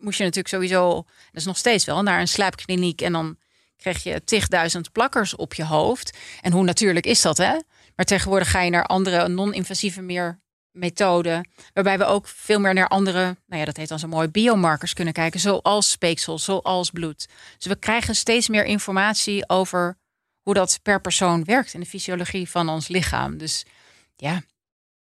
[0.00, 3.36] moest je natuurlijk sowieso, dat is nog steeds wel, naar een slaapkliniek en dan
[3.76, 6.16] kreeg je tigduizend plakkers op je hoofd.
[6.40, 7.58] En hoe natuurlijk is dat, hè?
[7.96, 12.88] Maar tegenwoordig ga je naar andere non-invasieve meer methoden, waarbij we ook veel meer naar
[12.88, 17.28] andere, nou ja, dat heet dan zo mooi, biomarkers kunnen kijken, zoals speeksel, zoals bloed.
[17.58, 19.98] Dus we krijgen steeds meer informatie over
[20.40, 23.38] hoe dat per persoon werkt in de fysiologie van ons lichaam.
[23.38, 23.64] Dus
[24.16, 24.42] ja,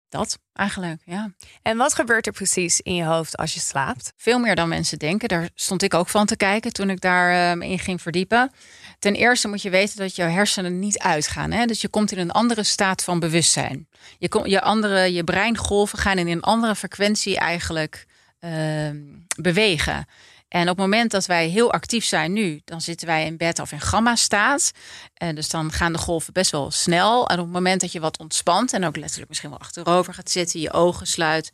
[0.10, 1.32] dat eigenlijk, ja.
[1.62, 4.13] En wat gebeurt er precies in je hoofd als je slaapt?
[4.15, 5.28] Veel meer dan mensen denken.
[5.28, 8.52] Daar stond ik ook van te kijken toen ik daarin in ging verdiepen.
[9.00, 11.52] Ten eerste moet je weten dat jouw hersenen niet uitgaan.
[11.52, 11.65] Hè?
[11.65, 13.88] Dus je komt in een andere staat van bewustzijn.
[14.17, 18.06] Je, kom, je, andere, je breingolven gaan in een andere frequentie eigenlijk
[18.39, 18.98] ehm,
[19.41, 20.06] bewegen.
[20.47, 23.63] En op het moment dat wij heel actief zijn nu, dan zitten wij in beta
[23.63, 24.71] of in gamma-staat.
[25.13, 27.27] En dus dan gaan de golven best wel snel.
[27.27, 30.29] En op het moment dat je wat ontspant en ook letterlijk misschien wel achterover gaat
[30.29, 31.51] zitten, je ogen sluit,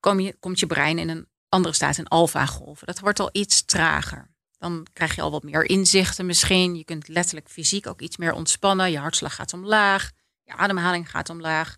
[0.00, 2.86] kom je, komt je brein in een andere staat, in alfa-golven.
[2.86, 4.32] Dat wordt al iets trager.
[4.58, 6.74] Dan krijg je al wat meer inzichten misschien.
[6.74, 8.90] Je kunt letterlijk fysiek ook iets meer ontspannen.
[8.90, 10.10] Je hartslag gaat omlaag,
[10.42, 11.76] je ademhaling gaat omlaag.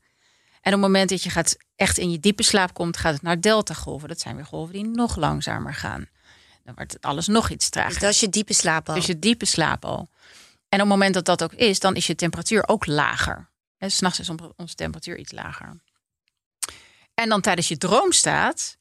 [0.60, 3.22] En op het moment dat je gaat echt in je diepe slaap komt, gaat het
[3.22, 4.08] naar delta-golven.
[4.08, 6.08] Dat zijn weer golven die nog langzamer gaan.
[6.66, 7.90] Dan wordt het alles nog iets trager.
[7.92, 8.94] Dus dat is je diepe slaap al.
[8.94, 9.98] Dus je diepe slaap al.
[10.68, 13.50] En op het moment dat dat ook is, dan is je temperatuur ook lager.
[13.78, 15.80] En s'nachts is on- onze temperatuur iets lager.
[17.14, 18.78] En dan tijdens je droomstaat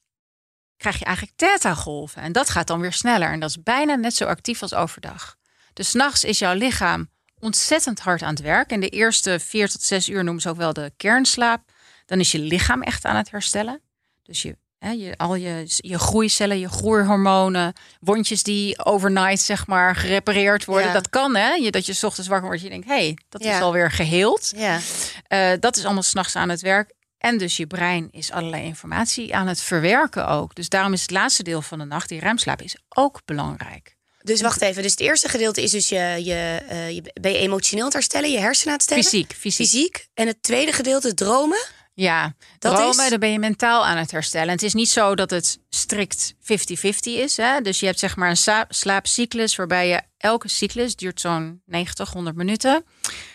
[0.76, 2.22] krijg je eigenlijk theta-golven.
[2.22, 3.30] En dat gaat dan weer sneller.
[3.32, 5.36] En dat is bijna net zo actief als overdag.
[5.72, 8.70] Dus s'nachts is jouw lichaam ontzettend hard aan het werk.
[8.70, 11.72] En de eerste vier tot zes uur noemen ze ook wel de kernslaap.
[12.06, 13.80] Dan is je lichaam echt aan het herstellen.
[14.22, 19.96] Dus je, hè, je, al je, je groeicellen, je groeihormonen, wondjes die overnight zeg maar
[19.96, 20.86] gerepareerd worden.
[20.86, 20.92] Ja.
[20.92, 21.52] Dat kan hè.
[21.52, 23.56] Je, dat je 's ochtends wakker wordt en je denkt, hé, hey, dat Ja.
[23.56, 24.52] is alweer geheeld.
[24.56, 24.78] Ja.
[25.26, 26.94] Eh, dat is allemaal s'nachts aan het werk.
[27.18, 30.54] En dus je brein is allerlei informatie aan het verwerken ook.
[30.54, 33.94] Dus daarom is het laatste deel van de nacht, die ruimslaap, is ook belangrijk.
[34.22, 34.82] Dus wacht even.
[34.82, 37.96] Dus het eerste gedeelte is dus je, je, eh, je ben je emotioneel aan het
[37.96, 39.04] herstellen, je hersenen aan het stellen.
[39.04, 39.66] Fysiek, fysiek.
[39.66, 40.08] Fysiek.
[40.14, 41.58] En het tweede gedeelte, dromen.
[41.98, 44.46] Ja, Dat dromen, is- dan ben je mentaal aan het herstellen.
[44.46, 47.36] En het is niet zo dat het strikt 50-50 is.
[47.36, 47.60] Hè?
[47.60, 52.36] Dus je hebt zeg maar een slaapcyclus waarbij je elke cyclus duurt zo'n 90, 100
[52.36, 52.84] minuten.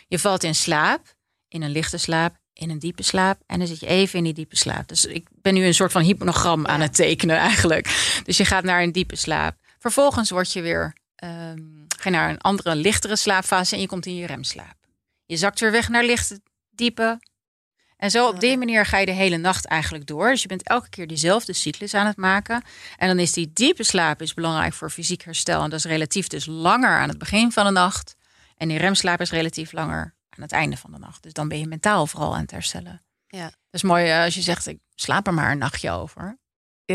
[0.07, 1.13] Je valt in slaap,
[1.47, 3.41] in een lichte slaap, in een diepe slaap.
[3.45, 4.87] En dan zit je even in die diepe slaap.
[4.87, 8.19] Dus ik ben nu een soort van hypnogram aan het tekenen eigenlijk.
[8.23, 9.55] Dus je gaat naar een diepe slaap.
[9.79, 11.57] Vervolgens word je weer, ehm,
[11.97, 14.75] ga je naar een andere, lichtere slaapfase en je komt in je remslaap.
[15.25, 17.19] Je zakt weer weg naar lichte, diepe,
[18.01, 20.29] en zo op die manier ga je de hele nacht eigenlijk door.
[20.29, 22.63] Dus je bent elke keer diezelfde cyclus aan het maken.
[22.97, 25.63] En dan is die diepe slaap is belangrijk voor fysiek herstel.
[25.63, 28.15] En dat is relatief dus langer aan het begin van de nacht.
[28.57, 31.23] En die remslaap is relatief langer aan het einde van de nacht.
[31.23, 33.01] Dus dan ben je mentaal vooral aan het herstellen.
[33.27, 33.43] Ja.
[33.43, 36.37] Dat is mooi eh, als je zegt, ik slaap er maar een nachtje over.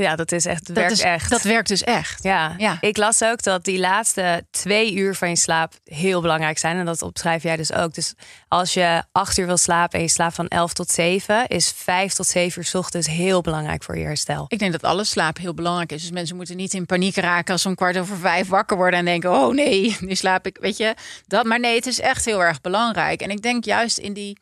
[0.00, 1.30] Ja, dat is echt, dat werkt is, echt.
[1.30, 2.22] dat werkt dus echt.
[2.22, 2.54] Ja.
[2.56, 2.78] Ja.
[2.80, 6.78] ik las ook dat die laatste twee uur van je slaap heel belangrijk zijn.
[6.78, 7.94] En dat opschrijf jij dus ook.
[7.94, 8.14] Dus
[8.48, 12.12] als je acht uur wil slapen en je slaapt van elf tot zeven, is vijf
[12.12, 14.44] tot zeven uur 's ochtends heel belangrijk voor je herstel.
[14.48, 16.00] Ik denk dat alle slaap heel belangrijk is.
[16.00, 18.98] Dus mensen moeten niet in paniek raken als ze om kwart over vijf wakker worden
[18.98, 20.58] en denken: oh nee, nu slaap ik.
[20.60, 20.94] Weet je
[21.26, 21.44] dat?
[21.44, 23.20] Maar nee, het is echt heel erg belangrijk.
[23.20, 24.38] En ik denk juist in die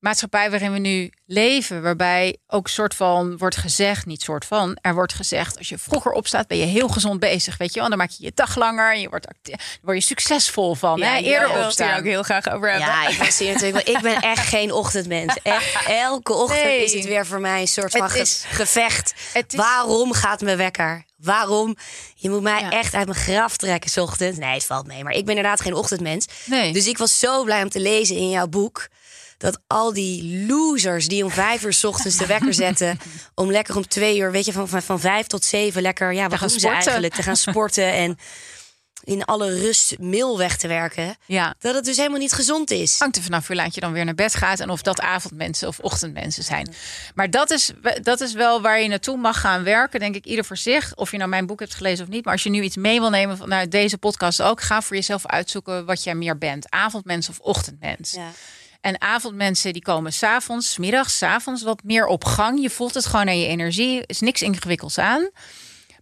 [0.00, 4.94] maatschappij waarin we nu leven, waarbij ook soort van wordt gezegd, niet soort van, er
[4.94, 7.88] wordt gezegd, als je vroeger opstaat, ben je heel gezond bezig, weet je wel.
[7.88, 10.98] Dan maak je je dag langer en je wordt, acti- daar word je succesvol van.
[10.98, 11.18] Ja, hè?
[11.18, 11.98] Eerder opstaan.
[11.98, 12.88] ook heel graag over hebben.
[12.88, 15.38] Ja, ik, hier natuurlijk, ik ben echt geen ochtendmens.
[15.42, 16.84] Echt, elke ochtend Nee.
[16.84, 19.14] is het weer voor mij een soort van Het ge- is- gevecht.
[19.32, 21.04] het is- Waarom gaat mijn wekker?
[21.16, 21.76] Waarom?
[22.14, 22.70] Je moet mij Ja.
[22.70, 24.38] echt uit mijn graf trekken 's ochtends.
[24.38, 25.04] Nee, het valt mee.
[25.04, 26.26] Maar ik ben inderdaad geen ochtendmens.
[26.44, 26.72] Nee.
[26.72, 28.88] Dus ik was zo blij om te lezen in jouw boek...
[29.40, 32.98] dat al die losers die om vijf uur 's ochtends de wekker zetten...
[33.34, 36.12] om lekker om twee uur, weet je, van, van, van vijf tot zeven lekker...
[36.12, 37.14] ja, wat gaan doen ze eigenlijk?
[37.14, 38.18] Te gaan sporten en
[39.04, 41.16] in alle rust mail weg te werken.
[41.26, 41.54] Ja.
[41.58, 42.98] Dat het dus helemaal niet gezond is.
[42.98, 45.68] Hangt er vanaf hoe laat je dan weer naar bed gaat en of dat avondmensen
[45.68, 46.74] of ochtendmensen zijn.
[47.14, 47.72] Maar dat is,
[48.02, 50.94] dat is wel waar je naartoe mag gaan werken, denk ik, ieder voor zich.
[50.94, 52.24] Of je nou mijn boek hebt gelezen of niet.
[52.24, 55.26] Maar als je nu iets mee wil nemen vanuit deze podcast ook, ga voor jezelf
[55.26, 56.70] uitzoeken wat jij meer bent.
[56.70, 58.12] Avondmens of ochtendmens.
[58.12, 58.30] Ja.
[58.80, 62.62] En avondmensen die komen s'avonds, middags, 's avonds wat meer op gang.
[62.62, 63.98] Je voelt het gewoon aan je energie.
[63.98, 65.30] Er is niks ingewikkelds aan.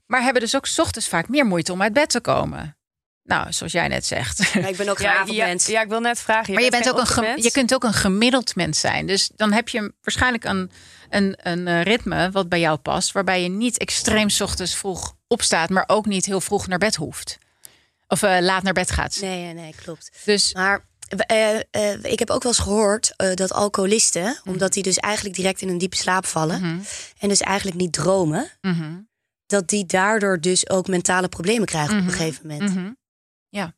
[0.07, 2.77] Maar hebben dus ook 's ochtends vaak meer moeite om uit bed te komen.
[3.23, 4.55] Nou, zoals jij net zegt.
[4.55, 5.67] Ik ben ook geen Ja, ja, avondmens.
[5.67, 6.55] ja, ik wil net vragen.
[6.55, 9.07] Maar je, bent ook een je kunt ook een gemiddeld mens zijn.
[9.07, 10.71] Dus dan heb je waarschijnlijk een,
[11.09, 13.13] een, een eh, ritme wat bij jou past.
[13.13, 16.97] Waarbij je niet extreem 's ochtends vroeg opstaat, maar ook niet heel vroeg naar bed
[16.97, 17.39] hoeft.
[18.07, 19.19] Of eh, laat naar bed gaat.
[19.21, 20.11] Nee, nee, nee, klopt.
[20.25, 24.83] Dus Maar eh, eh, ik heb ook wel eens gehoord eh, dat alcoholisten, omdat die
[24.83, 26.85] dus eigenlijk direct in een diepe slaap vallen
[27.19, 28.97] en dus eigenlijk niet dromen, mhm,
[29.47, 32.09] dat die daardoor dus ook mentale problemen krijgen op Mhm.
[32.09, 32.75] een gegeven moment.
[32.75, 32.91] mhm.
[33.49, 33.77] ja.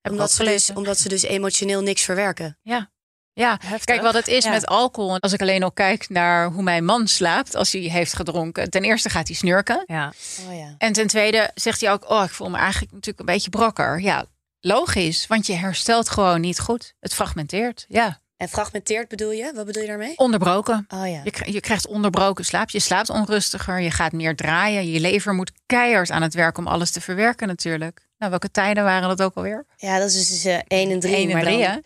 [0.00, 0.76] Heb Omdat, ze dus, gelezen.
[0.76, 2.58] omdat ze dus emotioneel niks verwerken.
[2.62, 2.92] Ja.
[3.32, 3.84] Ja, Heftig.
[3.84, 4.50] kijk wat het is Ja.
[4.50, 5.18] met alcohol.
[5.20, 8.70] Als ik alleen al kijk naar hoe mijn man slaapt als hij heeft gedronken.
[8.70, 9.82] Ten eerste gaat hij snurken.
[9.86, 10.12] Ja.
[10.48, 10.74] Oh ja.
[10.78, 14.00] En ten tweede zegt hij ook, oh, ik voel me eigenlijk natuurlijk een beetje brokker.
[14.00, 14.26] Ja,
[14.64, 16.94] logisch, want je herstelt gewoon niet goed.
[17.00, 18.22] Het fragmenteert, ja.
[18.36, 19.52] En fragmenteerd bedoel je?
[19.54, 20.12] Wat bedoel je daarmee?
[20.18, 20.86] Onderbroken.
[20.88, 21.20] Oh ja.
[21.24, 22.70] Je, kri- je krijgt onderbroken slaap.
[22.70, 23.80] Je slaapt onrustiger.
[23.80, 24.90] Je gaat meer draaien.
[24.90, 28.00] Je lever moet keihard aan het werk om alles te verwerken natuurlijk.
[28.18, 29.64] Nou, welke tijden waren dat ook alweer?
[29.76, 31.14] Ja, dat is dus eh 1 en 3.
[31.14, 31.76] 1 en 3, hè?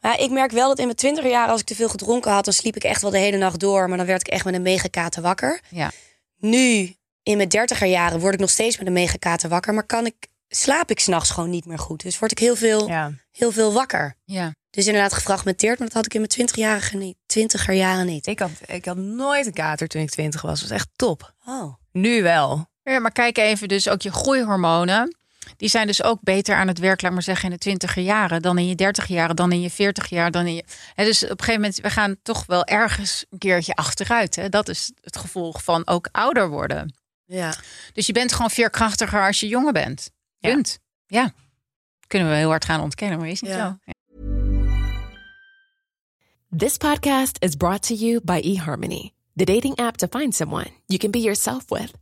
[0.00, 2.44] Maar ik merk wel dat in mijn twintig jaar, als ik te veel gedronken had,
[2.44, 3.88] dan sliep ik echt wel de hele nacht door.
[3.88, 5.60] Maar dan werd ik echt met een megakater wakker.
[5.68, 5.90] Ja.
[6.38, 9.74] Nu, in mijn dertiger jaren, word ik nog steeds met een megakater wakker.
[9.74, 10.14] Maar kan ik,
[10.56, 12.02] slaap ik s'nachts gewoon niet meer goed.
[12.02, 13.12] Dus word ik heel veel, Ja.
[13.30, 14.14] heel veel wakker.
[14.24, 14.54] Ja.
[14.70, 17.16] Dus inderdaad gefragmenteerd, maar dat had ik in mijn twintigjarige niet.
[17.26, 18.26] Twintiger jaren niet.
[18.26, 20.60] Ik had, ik had nooit een kater toen ik twintig was.
[20.60, 21.34] Dat was echt top.
[21.46, 21.74] Oh.
[21.92, 22.66] Nu wel.
[22.82, 25.16] Ja, maar kijk even, dus ook je groeihormonen.
[25.56, 28.42] Die zijn dus ook beter aan het werk, laat maar zeggen, in de twintiger jaren
[28.42, 30.64] dan in je dertig jaren, dan in je veertig jaar, dan in je.
[30.94, 34.36] Hè, dus op een gegeven moment, we gaan toch wel ergens een keertje achteruit.
[34.36, 34.48] Hè?
[34.48, 36.94] Dat is het gevolg van ook ouder worden.
[37.26, 37.54] Ja.
[37.92, 40.10] Dus je bent gewoon veerkrachtiger als je jonger bent.
[40.52, 40.78] Punt.
[41.06, 41.32] Ja.
[42.06, 43.78] Kunnen we heel hard gaan ontkennen, maar is niet Ja.
[43.84, 43.92] zo.
[46.56, 50.98] This podcast is brought to you by eHarmony, the dating app to find someone you
[50.98, 51.92] can be yourself with.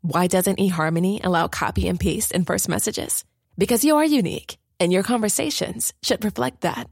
[0.00, 3.24] Why doesn't eHarmony allow copy and paste in first messages?
[3.56, 6.88] Because you are unique, and your conversations should reflect that.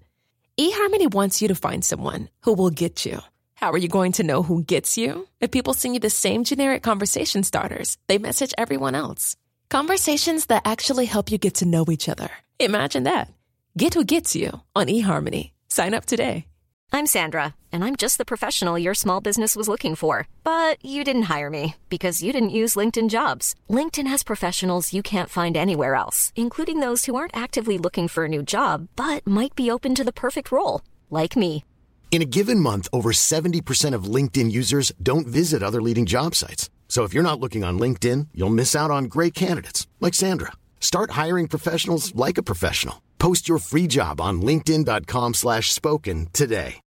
[0.58, 3.20] eHarmony wants you to find someone who will get you.
[3.54, 5.26] How are you going to know who gets you?
[5.40, 9.36] If people send you the same generic conversation starters, they message everyone else.
[9.68, 12.28] Conversations that actually help you get to know each other.
[12.60, 13.28] Imagine that.
[13.76, 15.50] Get who gets you on eHarmony.
[15.68, 16.46] Sign up today.
[16.92, 20.28] I'm Sandra, and I'm just the professional your small business was looking for.
[20.44, 23.54] But you didn't hire me because you didn't use LinkedIn jobs.
[23.68, 28.24] LinkedIn has professionals you can't find anywhere else, including those who aren't actively looking for
[28.24, 31.64] a new job but might be open to the perfect role, like me.
[32.10, 36.70] In a given month, over 70% of LinkedIn users don't visit other leading job sites.
[36.88, 40.52] So if you're not looking on LinkedIn, you'll miss out on great candidates like Sandra.
[40.80, 43.02] Start hiring professionals like a professional.
[43.18, 46.80] Post your free job on linkedin.com/spoken today.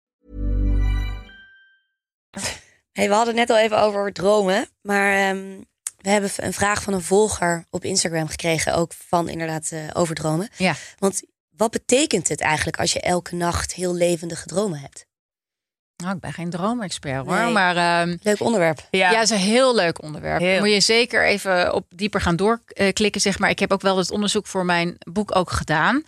[2.92, 4.68] Hey, we hadden net al even over dromen.
[4.82, 5.64] Maar ehm,
[5.98, 8.74] we hebben een vraag van een volger op Instagram gekregen.
[8.74, 10.50] Ook van inderdaad eh, over dromen.
[10.58, 10.76] Ja.
[10.98, 15.08] Want wat betekent het eigenlijk als je elke nacht heel levendige dromen hebt?
[16.04, 17.36] Nou, ik ben geen droomexpert hoor.
[17.36, 17.52] Nee.
[17.54, 18.88] Maar ehm, Leuk onderwerp.
[18.92, 19.10] ja.
[19.10, 20.40] het is een heel leuk onderwerp.
[20.40, 20.60] Heel.
[20.60, 23.50] Moet je zeker even op dieper gaan doorklikken, zeg maar.
[23.50, 26.04] Ik heb ook wel het onderzoek voor mijn boek ook gedaan.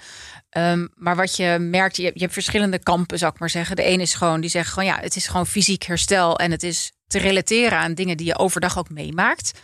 [0.50, 3.76] Ehm, maar wat je merkt, je hebt, je hebt verschillende kampen, zou ik maar zeggen.
[3.76, 6.40] De ene is gewoon, die zegt gewoon, ja, het is gewoon fysiek herstel.
[6.40, 9.60] En het is te relateren aan dingen die je overdag ook meemaakt.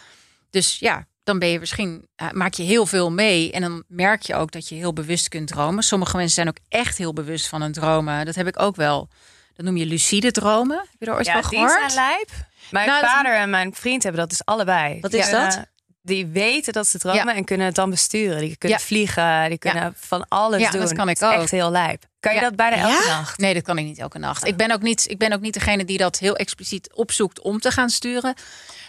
[0.50, 3.52] Dus ja, dan ben je misschien, eh, maak je heel veel mee.
[3.52, 5.84] En dan merk je ook dat je heel bewust kunt dromen.
[5.84, 8.26] Sommige mensen zijn ook echt heel bewust van hun dromen.
[8.26, 9.10] Dat heb ik ook wel.
[9.58, 10.78] Dat noem je lucide dromen.
[10.78, 11.92] Heb je er ooit Ja, van die gehoord?
[11.92, 12.30] zijn lijp.
[12.72, 15.00] Mijn Nou, vader en mijn vriend hebben dat dus allebei.
[15.02, 15.66] Wat is dat?
[16.02, 17.36] die weten dat ze dromen Ja.
[17.36, 18.40] en kunnen het dan besturen.
[18.40, 18.84] Die kunnen Ja.
[18.86, 20.82] vliegen, die kunnen van alles Ja, doen.
[20.82, 21.32] dat kan ik ook.
[21.32, 22.04] Echt heel lijp.
[22.20, 22.44] Kan je Ja.
[22.44, 23.18] dat bijna elke Ja?
[23.18, 23.38] nacht?
[23.38, 24.46] Nee, dat kan ik niet elke nacht.
[24.46, 27.60] Ik ben ook niet, ik ben ook niet degene die dat heel expliciet opzoekt om
[27.60, 28.34] te gaan sturen.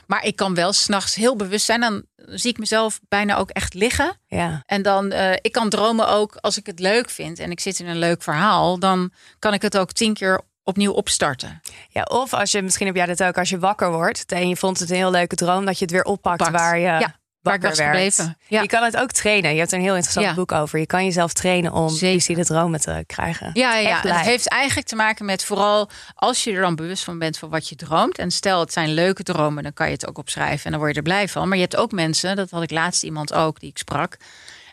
[0.06, 1.80] Maar ik kan wel s'nachts heel bewust zijn.
[1.80, 4.18] Dan zie ik mezelf bijna ook echt liggen.
[4.26, 4.62] Ja.
[4.66, 7.78] En dan, eh, ik kan dromen ook als ik het leuk vind en ik zit
[7.78, 8.78] in een leuk verhaal.
[8.78, 11.60] Dan kan ik het ook tien keer opnieuw opstarten.
[11.88, 12.02] ja.
[12.02, 14.78] Of als je, misschien heb jij dat ook, als je wakker wordt en je vond
[14.78, 16.50] het een heel leuke droom, dat je het weer oppakt Pakt.
[16.50, 18.16] waar je Ja, waar wakker was werd.
[18.46, 18.60] Ja.
[18.60, 19.52] Je kan het ook trainen.
[19.52, 20.34] Je hebt er een heel interessant Ja.
[20.34, 20.78] boek over.
[20.78, 22.14] Je kan jezelf trainen om Zeker.
[22.14, 23.50] lucide dromen te krijgen.
[23.52, 27.18] Ja, ja, het heeft eigenlijk te maken met vooral als je er dan bewust van
[27.18, 28.18] bent van wat je droomt.
[28.18, 30.92] En stel het zijn leuke dromen, dan kan je het ook opschrijven en dan word
[30.92, 31.48] je er blij van.
[31.48, 34.16] Maar je hebt ook mensen, dat had ik laatst iemand ook die ik sprak.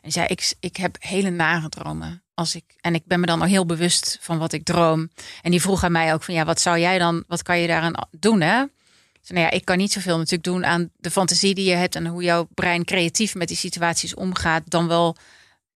[0.01, 2.23] En zei, ik, ik heb hele nare dromen.
[2.35, 5.09] Als ik, en ik ben me dan al heel bewust van wat ik droom.
[5.41, 7.67] En die vroeg aan mij ook van ja, wat zou jij dan, wat kan je
[7.67, 8.63] daaraan doen hè?
[9.21, 11.95] Zei, nou ja, ik kan niet zoveel natuurlijk doen aan de fantasie die je hebt
[11.95, 14.63] en hoe jouw brein creatief met die situaties omgaat.
[14.65, 15.15] Dan wel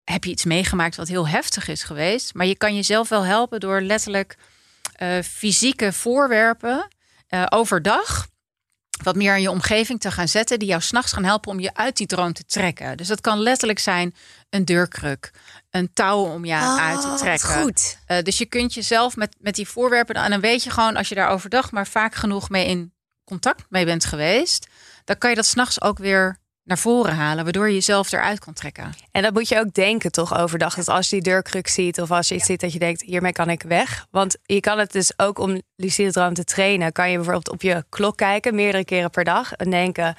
[0.04, 2.34] heb je iets meegemaakt wat heel heftig is geweest.
[2.34, 4.36] Maar je kan jezelf wel helpen door letterlijk
[4.92, 6.88] eh, fysieke voorwerpen
[7.28, 8.28] eh, overdag
[9.02, 11.74] wat meer in je omgeving te gaan zetten, die jou s'nachts gaan helpen om je
[11.74, 12.96] uit die droom te trekken.
[12.96, 14.14] Dus dat kan letterlijk zijn
[14.50, 15.30] een deurkruk,
[15.70, 17.48] een touw om je Oh, uit te trekken.
[17.62, 17.98] goed.
[18.06, 21.08] Eh, dus je kunt jezelf met, met die voorwerpen, en dan weet je gewoon als
[21.08, 22.92] je daar overdag maar vaak genoeg mee in
[23.24, 24.66] contact mee bent geweest,
[25.04, 28.52] dan kan je dat s'nachts ook weer naar voren halen, waardoor je jezelf eruit kan
[28.52, 28.92] trekken.
[29.10, 30.74] En dat moet je ook denken toch overdag.
[30.74, 33.32] Dat als je die deurkruk ziet of als je iets ziet dat je denkt, hiermee
[33.32, 34.06] kan ik weg.
[34.10, 36.92] Want je kan het dus ook om lucide droom te trainen.
[36.92, 39.52] Kan je bijvoorbeeld op je klok kijken, meerdere keren per dag.
[39.52, 40.14] En denken,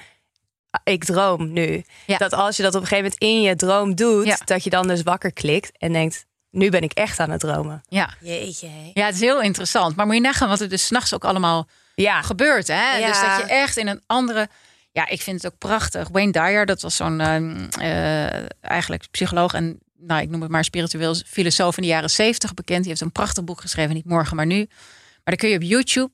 [0.70, 1.84] "Ah, ik droom nu.
[2.06, 2.18] Ja.
[2.18, 4.36] Dat als je dat op een gegeven moment in je droom doet, Ja.
[4.44, 7.82] dat je dan dus wakker klikt en denkt, nu ben ik echt aan het dromen.
[7.88, 8.14] Ja.
[8.20, 8.68] Jeetje.
[8.94, 9.96] Ja, het is heel interessant.
[9.96, 12.66] Maar moet je nagaan wat er dus s'nachts ook allemaal Ja, gebeurt.
[12.68, 12.96] Hè?
[12.96, 13.06] Ja.
[13.06, 14.48] Dus dat je echt in een andere...
[14.92, 16.08] Ja, ik vind het ook prachtig.
[16.08, 20.64] Wayne Dyer, dat was zo'n ehm, eh, eigenlijk psycholoog en nou, ik noem het maar
[20.64, 22.78] spiritueel filosoof in de jaren zeventig bekend.
[22.80, 24.56] Die heeft een prachtig boek geschreven, niet morgen, maar nu.
[24.66, 26.12] Maar dan kun je op YouTube,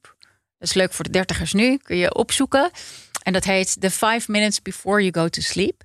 [0.58, 2.70] dat is leuk voor de dertigers nu, kun je opzoeken.
[3.22, 5.82] En dat heet The Five Minutes Before You Go to Sleep.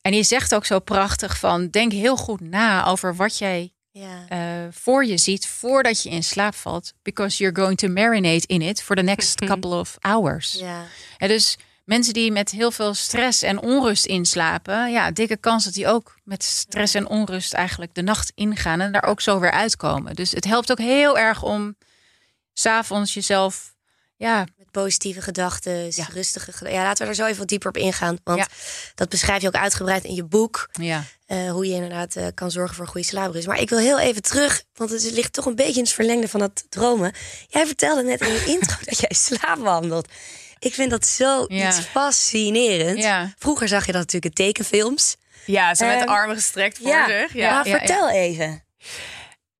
[0.00, 4.24] En die zegt ook zo prachtig van, denk heel goed na over wat jij Ja.
[4.28, 4.38] eh,
[4.70, 6.92] voor je ziet voordat je in slaap valt.
[7.02, 10.52] Because you're going to marinate in it for the next couple of hours.
[10.58, 10.84] ja.
[11.18, 11.56] En dus
[11.90, 16.14] mensen die met heel veel stress en onrust inslapen, ja, dikke kans dat die ook
[16.24, 20.14] met stress en onrust eigenlijk de nacht ingaan en daar ook zo weer uitkomen.
[20.14, 21.76] Dus het helpt ook heel erg om
[22.52, 23.74] s'avonds jezelf,
[24.16, 26.06] ja, Met positieve gedachten, Ja.
[26.12, 26.72] rustige gedachten.
[26.78, 28.18] Ja, laten we er zo even wat dieper op ingaan.
[28.24, 28.46] Want Ja.
[28.94, 30.68] dat beschrijf je ook uitgebreid in je boek.
[30.72, 33.46] ja, eh, hoe je inderdaad eh, kan zorgen voor een goede slaapbrust.
[33.46, 36.28] Maar ik wil heel even terug, want het ligt toch een beetje in het verlengde
[36.28, 37.12] van dat dromen.
[37.48, 40.08] Jij vertelde net in je intro dat jij slaapwandelt.
[40.60, 41.68] Ik vind dat zo Ja.
[41.68, 42.98] iets fascinerend.
[42.98, 43.32] Ja.
[43.38, 45.16] Vroeger zag je dat natuurlijk in tekenfilms.
[45.44, 47.34] ja zo met de Ehm, armen gestrekt voor Ja, zich.
[47.34, 47.50] Ja.
[47.54, 48.62] maar vertel even.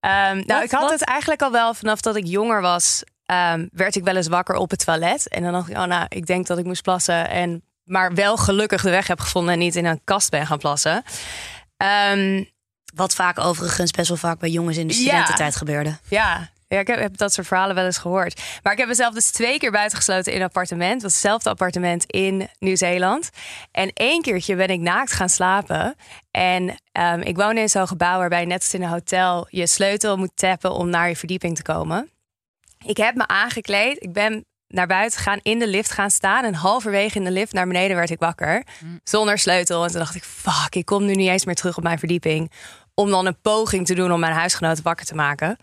[0.00, 3.02] Ehm, nou, Wat- ik had wat- het eigenlijk al wel vanaf dat ik jonger was.
[3.26, 5.28] ehm, werd ik wel eens wakker op het toilet.
[5.28, 7.28] En dan dacht ik, oh nou, ik denk dat ik moest plassen.
[7.30, 10.58] En, maar wel gelukkig de weg heb gevonden en niet in een kast ben gaan
[10.58, 11.02] plassen.
[12.94, 15.00] Wat vaak overigens best wel vaak bij jongens in de Ja.
[15.00, 15.98] studententijd gebeurde.
[16.08, 18.42] ja, ja, ik heb, heb dat soort verhalen wel eens gehoord.
[18.62, 20.92] Maar ik heb mezelf dus twee keer buitengesloten in een appartement.
[20.92, 23.30] Dat was hetzelfde appartement in Nieuw-Zeeland.
[23.70, 25.94] En één keertje ben ik naakt gaan slapen.
[26.30, 30.16] En ehm, ik woon in zo'n gebouw waarbij net als in een hotel je sleutel
[30.16, 32.10] moet tappen om naar je verdieping te komen.
[32.84, 34.02] Ik heb me aangekleed.
[34.02, 36.44] Ik ben naar buiten gegaan, in de lift gaan staan.
[36.44, 38.64] En halverwege in de lift naar beneden werd ik wakker.
[39.04, 39.84] Zonder sleutel.
[39.84, 42.50] En toen dacht ik, fuck, ik kom nu niet eens meer terug op mijn verdieping.
[42.94, 45.56] Om dan een poging te doen om mijn huisgenoten wakker te maken.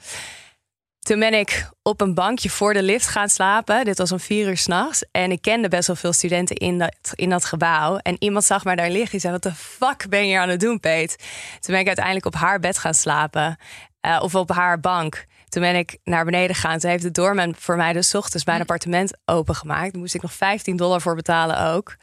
[1.08, 3.86] Toen ben ik op een bankje voor de lift gaan slapen.
[3.86, 5.06] Dit was om vier uur s'nachts.
[5.12, 7.98] En ik kende best wel veel studenten in dat, in dat gebouw.
[7.98, 9.12] En iemand zag mij daar liggen.
[9.12, 11.16] Die zei, wat de fuck ben je hier aan het doen, Peet?
[11.60, 13.58] Toen ben ik uiteindelijk op haar bed gaan slapen.
[14.00, 15.26] Eh, of op haar bank.
[15.50, 16.80] Toen ben ik naar beneden gegaan.
[16.80, 19.92] Toen heeft de doorman voor mij dus ochtends mijn appartement opengemaakt.
[19.92, 21.96] Daar moest ik nog 15 dollar voor betalen ook.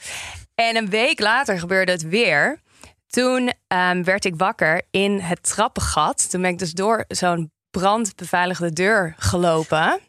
[0.55, 2.61] En een week later gebeurde het weer.
[3.07, 6.31] Toen ehm, werd ik wakker in het trappengat.
[6.31, 10.01] Toen ben ik dus door zo'n brandbeveiligde deur gelopen.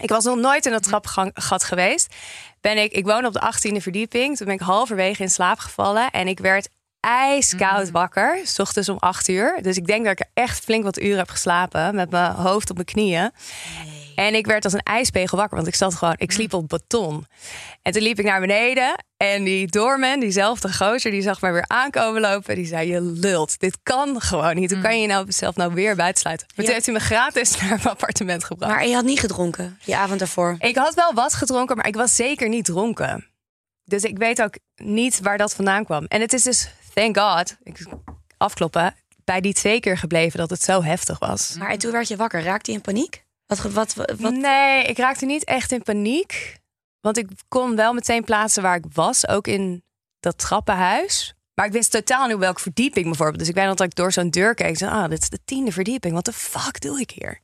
[0.00, 2.14] Ik was nog nooit in dat trappengat geweest.
[2.60, 4.36] Ben ik, ik woon op de 18e verdieping.
[4.36, 6.10] Toen ben ik halverwege in slaap gevallen.
[6.10, 6.68] En ik werd
[7.00, 8.40] ijskoud wakker.
[8.44, 9.58] S ochtends om 8 uur.
[9.62, 11.94] Dus ik denk dat ik er echt flink wat uren heb geslapen.
[11.94, 13.30] Met mijn hoofd op mijn knieën.
[14.22, 17.26] En ik werd als een ijspegel wakker, want ik zat gewoon, ik sliep op beton.
[17.82, 21.64] En toen liep ik naar beneden en die doorman, diezelfde gozer, die zag mij weer
[21.66, 22.54] aankomen lopen.
[22.54, 24.72] Die zei, je lult, dit kan gewoon niet.
[24.72, 26.46] Hoe kan je nou zelf nou weer buitensluiten?
[26.48, 26.64] Maar Ja.
[26.64, 28.72] toen heeft hij me gratis naar mijn appartement gebracht.
[28.72, 30.56] Maar je had niet gedronken, die avond daarvoor.
[30.58, 33.26] Ik had wel wat gedronken, maar ik was zeker niet dronken.
[33.84, 36.04] Dus ik weet ook niet waar dat vandaan kwam.
[36.04, 37.86] En het is dus, thank God, ik
[38.36, 38.94] afkloppen,
[39.24, 41.54] bij die twee keer gebleven dat het zo heftig was.
[41.58, 42.42] Maar toen werd je wakker.
[42.42, 43.21] Raakte je in paniek?
[43.60, 44.32] Wat, wat, wat?
[44.32, 46.60] Nee, ik raakte niet echt in paniek.
[47.00, 49.84] Want ik kon wel meteen plaatsen waar ik was, ook in
[50.20, 51.34] dat trappenhuis.
[51.54, 53.38] Maar ik wist totaal niet welke verdieping bijvoorbeeld.
[53.38, 54.76] Dus ik weet nog dat ik door zo'n deur keek.
[54.76, 56.14] Zo, ah, dit is de tiende verdieping.
[56.14, 57.40] Wat de fuck doe ik hier?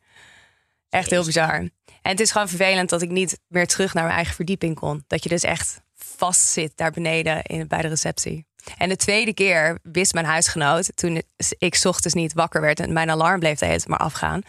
[0.88, 1.54] Echt heel bizar.
[1.54, 1.70] En
[2.02, 5.04] het is gewoon vervelend dat ik niet meer terug naar mijn eigen verdieping kon.
[5.06, 8.46] Dat je dus echt vast zit daar beneden in, bij de receptie.
[8.76, 11.22] En de tweede keer wist mijn huisgenoot, toen
[11.58, 14.42] ik ochtends niet wakker werd en mijn alarm bleef de maar afgaan,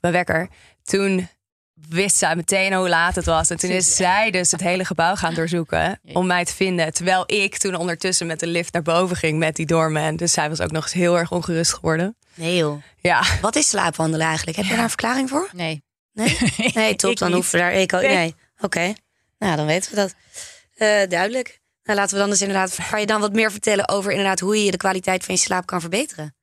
[0.00, 0.48] mijn wekker,
[0.86, 1.28] toen
[1.88, 3.50] wist zij meteen hoe laat het was.
[3.50, 6.92] En toen is zij dus het hele gebouw gaan doorzoeken om mij te vinden.
[6.92, 10.16] Terwijl ik toen ondertussen met de lift naar boven ging met die doorman.
[10.16, 12.16] Dus zij was ook nog eens heel erg ongerust geworden.
[12.34, 12.82] Nee joh.
[13.00, 13.22] Ja.
[13.40, 14.56] Wat is slaapwandelen eigenlijk?
[14.56, 15.48] Heb je daar een verklaring voor?
[15.52, 15.84] Nee.
[16.12, 16.38] Nee?
[16.74, 17.16] Nee, top.
[17.16, 17.72] dan hoeven we daar...
[17.72, 18.34] Ik ook, nee.
[18.60, 18.94] Oké.
[19.38, 20.14] Nou, dan weten we dat.
[20.76, 21.60] Uh, duidelijk.
[21.82, 22.78] Nou, laten we dan dus inderdaad...
[22.80, 25.66] Ga je dan wat meer vertellen over inderdaad hoe je de kwaliteit van je slaap
[25.66, 26.34] kan verbeteren?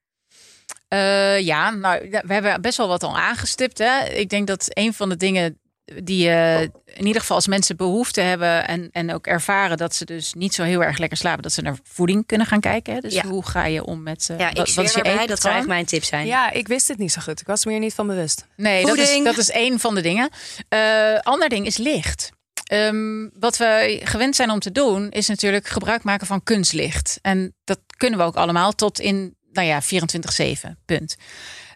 [0.94, 3.78] Uh, ja, nou, we hebben best wel wat al aangestipt.
[3.78, 4.04] Hè.
[4.04, 5.58] Ik denk dat een van de dingen
[6.04, 10.06] die je in ieder geval als mensen behoefte hebben en, en ook ervaren dat ze
[10.06, 12.94] dus niet zo heel erg lekker slapen, dat ze naar voeding kunnen gaan kijken.
[12.94, 13.00] Hè.
[13.00, 13.26] Dus Ja.
[13.26, 14.28] hoe ga je om met.
[14.32, 15.28] eh, Ja, ik wat, wat is je zweer erbij, eetpatroon?
[15.28, 16.26] dat zou echt mijn tip zijn.
[16.28, 17.40] Ja, ik wist het niet zo goed.
[17.42, 18.46] Ik was me hier niet van bewust.
[18.56, 20.30] Nee, dat is, dat is één van de dingen.
[20.70, 22.30] Eh ander ding is licht.
[22.64, 27.20] Ehm, wat we gewend zijn om te doen, is natuurlijk gebruik maken van kunstlicht.
[27.22, 30.78] En dat kunnen we ook allemaal tot in, nou ja, 24-7.
[30.86, 31.16] Punt.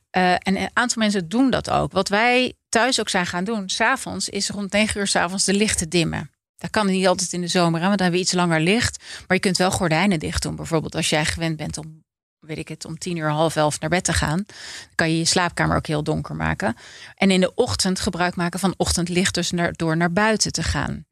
[0.09, 1.91] Eh, en een aantal mensen doen dat ook.
[1.91, 5.89] Wat wij thuis ook zijn gaan doen, s'avonds, is rond 9 uur s'avonds de lichten
[5.89, 6.32] dimmen.
[6.57, 9.03] Dat kan niet altijd in de zomer, hè, want dan hebben we iets langer licht.
[9.28, 10.55] Maar je kunt wel gordijnen dicht doen.
[10.55, 12.03] Bijvoorbeeld als jij gewend bent om,
[12.39, 14.43] weet ik het, om tien uur, half elf naar bed te gaan.
[14.45, 16.75] Dan kan je je slaapkamer ook heel donker maken.
[17.15, 21.05] En in de ochtend gebruik maken van ochtendlicht, dus door naar buiten te gaan.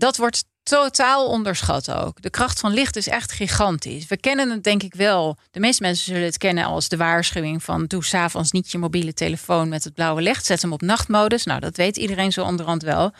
[0.00, 2.22] Dat wordt totaal onderschat ook.
[2.22, 4.06] De kracht van licht is echt gigantisch.
[4.06, 5.36] We kennen het denk ik wel.
[5.50, 9.14] De meeste mensen zullen het kennen als de waarschuwing van doe s'avonds niet je mobiele
[9.14, 10.46] telefoon met het blauwe licht.
[10.46, 11.44] Zet hem op nachtmodus.
[11.44, 13.12] Nou, dat weet iedereen zo onderhand wel.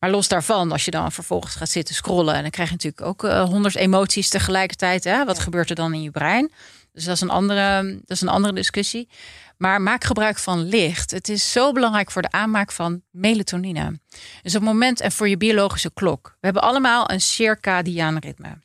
[0.00, 3.06] Maar los daarvan, als je dan vervolgens gaat zitten scrollen, en dan krijg je natuurlijk
[3.06, 5.04] ook eh, honderd emoties tegelijkertijd.
[5.04, 5.24] Hè?
[5.24, 6.52] Wat gebeurt er dan in je brein?
[6.92, 9.08] Dus dat is, een andere, dat is een andere discussie.
[9.56, 11.10] Maar maak gebruik van licht.
[11.10, 14.00] Het is zo belangrijk voor de aanmaak van melatonine.
[14.42, 16.36] Dus op het moment en voor je biologische klok.
[16.40, 18.58] We hebben allemaal een circadiaan ritme.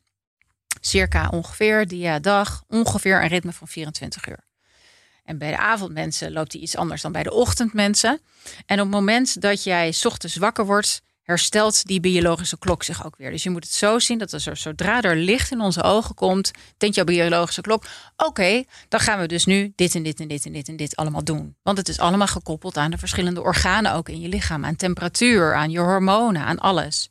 [0.82, 4.50] Circa ongeveer, dia dag, ongeveer een ritme van 24 uur.
[5.24, 8.20] En bij de avondmensen loopt die iets anders dan bij de ochtendmensen.
[8.66, 13.16] En op het moment dat jij ochtends wakker wordt, herstelt die biologische klok zich ook
[13.18, 13.32] weer.
[13.32, 16.16] Dus je moet het zo zien dat als er, zodra er licht in onze ogen
[16.16, 17.86] komt, denkt jouw biologische klok:
[18.18, 20.96] oké, dan gaan we dus nu dit en dit en dit en dit en dit
[20.96, 21.56] allemaal doen.
[21.64, 25.56] Want het is allemaal gekoppeld aan de verschillende organen ook in je lichaam, aan temperatuur,
[25.56, 27.10] aan je hormonen, aan alles.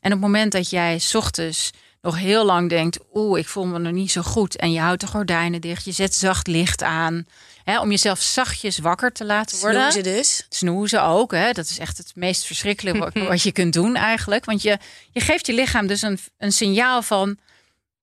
[0.00, 1.70] En op het moment dat jij ochtends
[2.04, 5.00] nog heel lang denkt: oeh, ik voel me nog niet zo goed, en je houdt
[5.00, 7.26] de gordijnen dicht, je zet zacht licht aan,
[7.64, 9.80] hè, om jezelf zachtjes wakker te laten worden.
[9.80, 10.46] Snoezen dus.
[10.48, 11.52] Snoezen ook, hè?
[11.52, 14.44] dat is echt het meest verschrikkelijke wat, wat je kunt doen eigenlijk.
[14.44, 14.78] Want je,
[15.10, 17.38] je geeft je lichaam dus een, een signaal van.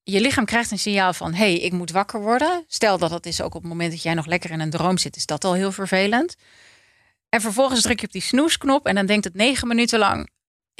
[0.02, 2.64] Je lichaam krijgt een signaal van: hé, hey, ik moet wakker worden.
[2.66, 4.98] Stel dat dat is ook op het moment dat jij nog lekker in een droom
[4.98, 6.36] zit, is dat al heel vervelend.
[7.28, 10.28] En vervolgens druk je op die snoesknop en dan denkt het negen minuten lang: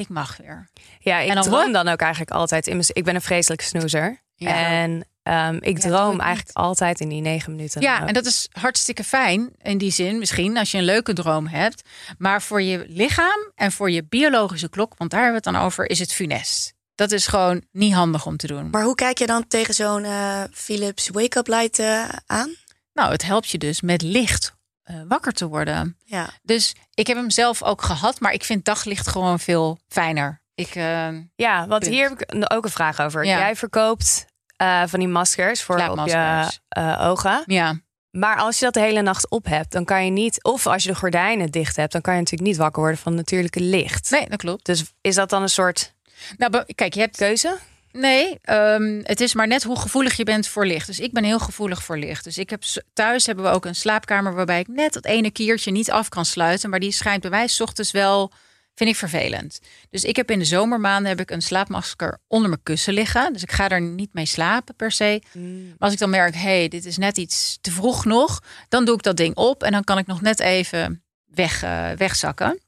[0.02, 0.68] ik mag weer.
[0.98, 2.66] Ja, ik En dan droom dan ook eigenlijk altijd.
[2.66, 4.20] In mijn, ik ben een vreselijke snoezer.
[4.34, 4.54] Ja.
[4.54, 7.80] En ehm, ik Ja, droom eigenlijk altijd in die negen minuten.
[7.80, 11.46] Ja, en dat is hartstikke fijn in die zin, misschien als je een leuke droom
[11.46, 11.88] hebt.
[12.18, 15.66] Maar voor je lichaam en voor je biologische klok, want daar hebben we het dan
[15.66, 16.74] over, is het funest.
[16.94, 18.70] Dat is gewoon niet handig om te doen.
[18.70, 22.54] Maar hoe kijk je dan tegen zo'n eh, Philips wake-up light eh, aan?
[22.92, 25.96] Nou, het helpt je dus met licht eh, wakker te worden.
[26.04, 26.28] Ja.
[26.42, 30.40] Dus ik heb hem zelf ook gehad, maar ik vind daglicht gewoon veel fijner.
[30.54, 31.92] Ik, eh, Ja, want Punt.
[31.94, 33.24] hier heb ik ook een vraag over.
[33.24, 33.38] Ja.
[33.38, 34.24] Jij verkoopt
[34.56, 36.52] eh, van die maskers voor op je
[36.98, 37.42] ogen.
[37.46, 37.80] ja,
[38.10, 40.42] Maar als je dat de hele nacht op hebt, dan kan je niet...
[40.42, 43.14] Of als je de gordijnen dicht hebt, dan kan je natuurlijk niet wakker worden van
[43.14, 44.10] natuurlijke licht.
[44.10, 44.66] nee, dat klopt.
[44.66, 45.94] Dus is dat dan een soort
[46.36, 47.58] Nou, kijk, je hebt keuze?
[47.92, 50.86] Nee, ehm, het is maar net hoe gevoelig je bent voor licht.
[50.86, 52.24] Dus ik ben heel gevoelig voor licht.
[52.24, 52.62] Dus ik heb
[52.92, 56.24] thuis hebben we ook een slaapkamer waarbij ik net dat ene kiertje niet af kan
[56.24, 58.32] sluiten, maar die schijnt bij mij ochtends wel,
[58.74, 59.60] vind ik vervelend.
[59.90, 63.32] Dus ik heb in de zomermaanden heb ik een slaapmasker onder mijn kussen liggen.
[63.32, 65.22] Dus ik ga er niet mee slapen per se.
[65.32, 68.84] Maar als ik dan merk, hé, hey, dit is net iets te vroeg nog, dan
[68.84, 72.60] doe ik dat ding op en dan kan ik nog net even weg, eh, wegzakken.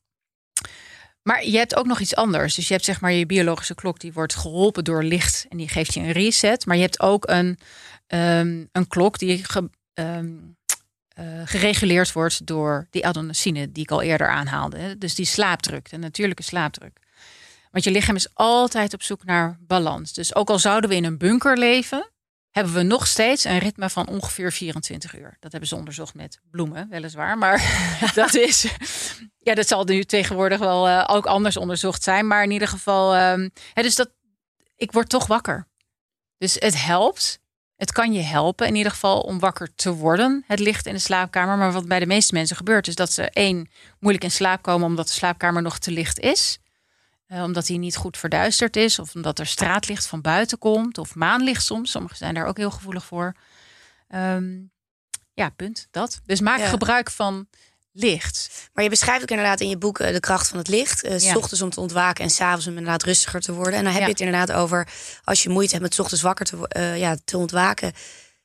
[1.24, 2.54] Maar je hebt ook nog iets anders.
[2.54, 5.68] Dus je hebt zeg maar je biologische klok, die wordt geholpen door licht en die
[5.68, 6.66] geeft je een reset.
[6.66, 7.58] Maar je hebt ook een,
[8.06, 9.44] ehm, een klok die
[9.94, 10.32] ehm,
[11.08, 14.98] eh, gereguleerd wordt door die adenosine die ik al eerder aanhaalde.
[14.98, 16.98] Dus die slaapdruk, de natuurlijke slaapdruk.
[17.70, 20.12] Want je lichaam is altijd op zoek naar balans.
[20.12, 22.10] Dus ook al zouden we in een bunker leven,
[22.54, 25.36] hebben we nog steeds een ritme van ongeveer 24 uur.
[25.40, 27.38] Dat hebben ze onderzocht met bloemen, weliswaar.
[27.38, 27.80] Maar
[28.14, 28.66] dat is.
[29.38, 32.26] Ja, dat zal nu tegenwoordig wel uh, ook anders onderzocht zijn.
[32.26, 33.16] Maar in ieder geval.
[33.32, 34.10] Um, hè, dus dat.
[34.76, 35.66] Ik word toch wakker.
[36.38, 37.42] Dus het helpt.
[37.76, 41.00] Het kan je helpen in ieder geval om wakker te worden, het licht in de
[41.00, 41.56] slaapkamer.
[41.56, 44.86] Maar wat bij de meeste mensen gebeurt, is dat ze één moeilijk in slaap komen
[44.86, 46.58] omdat de slaapkamer nog te licht is.
[47.34, 51.14] Uh, omdat hij niet goed verduisterd is, of omdat er straatlicht van buiten komt, of
[51.14, 51.90] maanlicht soms.
[51.90, 53.34] Sommigen zijn daar ook heel gevoelig voor.
[54.14, 54.72] Um,
[55.32, 55.86] ja, punt.
[55.90, 56.20] Dat.
[56.24, 56.66] Dus maak ja.
[56.66, 57.48] gebruik van
[57.92, 58.68] licht.
[58.72, 61.04] Maar je beschrijft ook inderdaad in je boek uh, de kracht van het licht.
[61.04, 61.18] Uh, ja.
[61.32, 63.74] S ochtends om te ontwaken en s'avonds om inderdaad rustiger te worden.
[63.74, 64.06] En dan heb ja.
[64.06, 64.88] je het inderdaad over
[65.24, 67.92] als je moeite hebt met 's ochtends wakker te, uh, ja, te ontwaken.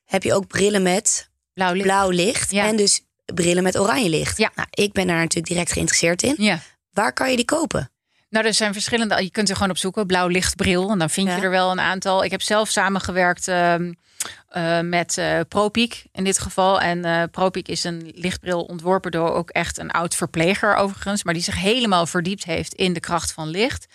[0.06, 1.86] Heb je ook brillen met blauw licht.
[1.86, 3.02] Blauw licht En dus
[3.34, 4.38] brillen met oranje licht.
[4.38, 4.52] Ja.
[4.56, 6.36] Nou, ik ben daar natuurlijk direct geïnteresseerd in.
[6.38, 6.60] Ja.
[6.92, 7.92] Waar kan je die kopen?
[8.30, 9.24] Nou, er zijn verschillende.
[9.24, 10.08] Je kunt er gewoon op zoeken.
[10.08, 10.90] Blauw lichtbril.
[10.90, 12.24] En dan vind je er wel een aantal.
[12.24, 16.82] Ik heb zelf samengewerkt uh, uh, met uh, Propiek in dit geval.
[16.82, 21.24] En uh, Propiek is een lichtbril ontworpen door ook echt een oud verpleger overigens.
[21.24, 23.88] Maar die zich helemaal verdiept heeft in de kracht van licht.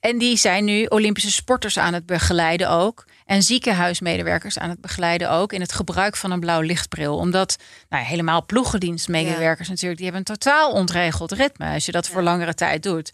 [0.00, 3.04] En die zijn nu Olympische sporters aan het begeleiden ook.
[3.26, 5.52] En ziekenhuismedewerkers aan het begeleiden ook.
[5.52, 7.16] In het gebruik van een blauw lichtbril.
[7.16, 7.56] Omdat
[7.88, 9.72] nou, helemaal ploegendienstmedewerkers ja.
[9.72, 10.00] natuurlijk.
[10.00, 11.72] Die hebben een totaal ontregeld ritme.
[11.72, 12.12] Als je dat ja.
[12.12, 13.12] voor langere tijd doet.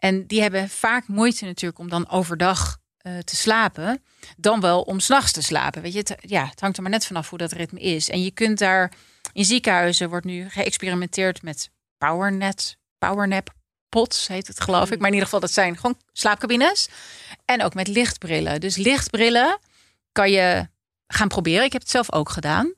[0.00, 4.02] En die hebben vaak moeite natuurlijk om dan overdag uh, te slapen.
[4.36, 5.82] Dan wel om s'nachts te slapen.
[5.82, 8.10] Weet je, het, ja, het hangt er maar net vanaf hoe dat ritme is.
[8.10, 8.92] En je kunt daar
[9.32, 13.54] in ziekenhuizen wordt nu geëxperimenteerd met powernet, powernap
[13.88, 14.98] pots heet het geloof ik.
[14.98, 16.88] Maar in ieder geval dat zijn gewoon slaapcabines.
[17.44, 18.60] En ook met lichtbrillen.
[18.60, 19.58] Dus lichtbrillen
[20.12, 20.68] kan je
[21.06, 21.64] gaan proberen.
[21.64, 22.74] Ik heb het zelf ook gedaan.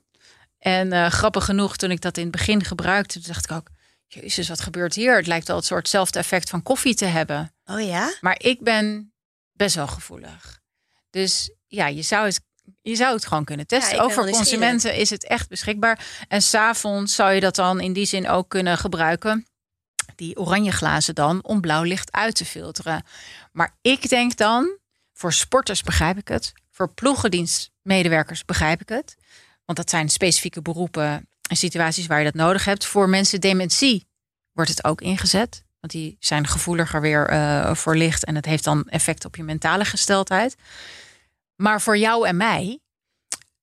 [0.59, 3.67] En uh, grappig genoeg, toen ik dat in het begin gebruikte, dacht ik ook,
[4.13, 5.15] Jezus, wat gebeurt hier?
[5.15, 7.53] Het lijkt wel het soortzelfde effect van koffie te hebben.
[7.65, 8.13] Oh ja?
[8.21, 9.13] Maar ik ben
[9.51, 10.61] best wel gevoelig.
[11.09, 12.41] Dus ja, je zou het,
[12.81, 13.95] je zou het gewoon kunnen testen.
[13.95, 16.25] Ja, voor consumenten is het echt beschikbaar.
[16.27, 19.47] En s'avonds zou je dat dan in die zin ook kunnen gebruiken.
[20.15, 23.05] Die oranje glazen dan om blauw licht uit te filteren.
[23.51, 24.77] Maar ik denk dan,
[25.13, 26.53] voor sporters begrijp ik het.
[26.71, 29.15] Voor ploegendienstmedewerkers begrijp ik het.
[29.65, 32.85] Want dat zijn specifieke beroepen en situaties waar je dat nodig hebt.
[32.85, 34.07] Voor mensen dementie
[34.51, 35.63] wordt het ook ingezet.
[35.79, 38.25] Want die zijn gevoeliger weer uh, voor licht.
[38.25, 40.55] En het heeft dan effect op je mentale gesteldheid.
[41.55, 42.79] Maar voor jou en mij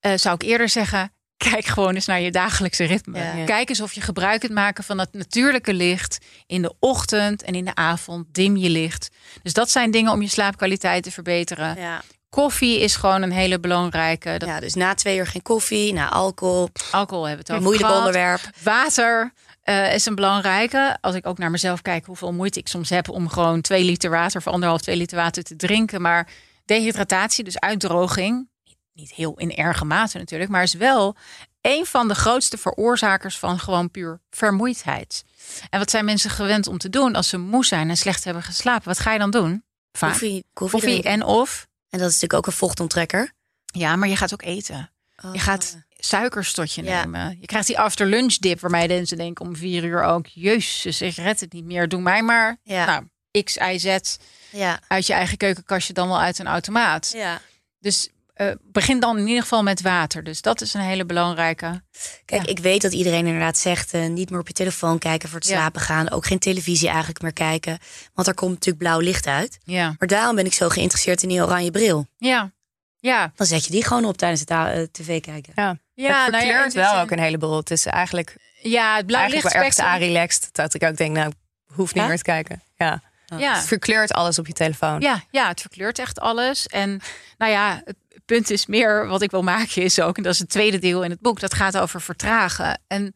[0.00, 1.12] uh, zou ik eerder zeggen.
[1.50, 3.18] Kijk gewoon eens naar je dagelijkse ritme.
[3.18, 3.44] Ja.
[3.44, 6.18] Kijk eens of je gebruik kunt maken van het natuurlijke licht.
[6.46, 9.08] In de ochtend en in de avond dim je licht.
[9.42, 11.80] Dus dat zijn dingen om je slaapkwaliteit te verbeteren.
[11.80, 12.02] Ja.
[12.30, 14.38] Koffie is gewoon een hele belangrijke.
[14.38, 14.48] Dat...
[14.48, 16.68] Ja, dus na twee uur geen koffie, na alcohol.
[16.90, 17.62] Alcohol hebben we het over.
[17.62, 17.98] Moeilijk gehad.
[17.98, 18.40] onderwerp.
[18.62, 19.32] Water
[19.64, 20.98] uh, is een belangrijke.
[21.00, 24.10] Als ik ook naar mezelf kijk hoeveel moeite ik soms heb om gewoon twee liter
[24.10, 26.02] water of anderhalf, twee liter water te drinken.
[26.02, 26.28] Maar
[26.64, 28.48] dehydratatie, dus uitdroging,
[28.92, 31.16] niet heel in erge mate natuurlijk, maar is wel
[31.60, 35.24] een van de grootste veroorzakers van gewoon puur vermoeidheid.
[35.70, 38.42] En wat zijn mensen gewend om te doen als ze moe zijn en slecht hebben
[38.42, 38.88] geslapen?
[38.88, 39.64] Wat ga je dan doen?
[39.92, 40.10] Vaak.
[40.10, 43.32] Koffie, koffie, koffie en of en dat is natuurlijk ook een vochtonttrekker.
[43.64, 44.91] Ja, maar je gaat ook eten.
[45.24, 45.34] Oh.
[45.34, 47.05] Je gaat suikerstotje ja.
[47.05, 47.36] nemen.
[47.41, 50.26] Je krijgt die after lunch dip waarbij mensen denken om vier uur ook...
[50.26, 51.88] Jezus, ik red het niet meer.
[51.88, 52.84] Doe mij maar ja.
[52.84, 53.05] nou,
[53.45, 54.16] X, Y, Z
[54.51, 54.80] ja.
[54.88, 57.11] uit je eigen keukenkastje dan wel uit een automaat.
[57.12, 57.41] Ja.
[57.78, 58.09] Dus
[58.41, 60.24] uh, begin dan in ieder geval met water.
[60.24, 61.82] Dus dat is een hele belangrijke.
[62.24, 62.51] Kijk, ja.
[62.51, 63.95] ik weet dat iedereen inderdaad zegt...
[63.95, 65.55] Uh, niet meer op je telefoon kijken voor het ja.
[65.55, 66.11] slapen gaan.
[66.11, 67.78] Ook geen televisie eigenlijk meer kijken.
[68.14, 69.59] Want er komt natuurlijk blauw licht uit.
[69.64, 69.95] Ja.
[69.99, 72.07] Maar daarom ben ik zo geïnteresseerd in die oranje bril.
[72.16, 72.51] Ja.
[72.99, 73.32] Ja.
[73.36, 75.53] Dan zet je die gewoon op tijdens het uh, tv kijken.
[75.57, 77.57] Ja, ja het verkleurt nou ja, wel ook een heleboel.
[77.57, 78.36] Het is eigenlijk...
[78.62, 80.49] Ja, het blauw licht wel ergens relaxed.
[80.53, 81.32] Dat ik ook denk, nou,
[81.74, 82.62] hoef niet meer te kijken.
[82.76, 83.03] Ja.
[83.38, 83.55] Ja.
[83.55, 85.01] Het verkleurt alles op je telefoon.
[85.01, 86.66] Ja, ja, het verkleurt echt alles.
[86.66, 87.01] En
[87.38, 87.97] nou ja, het
[88.34, 91.04] punt is meer wat ik wil maken is ook, en dat is het tweede deel
[91.04, 92.80] in het boek, dat gaat over vertragen.
[92.86, 93.12] En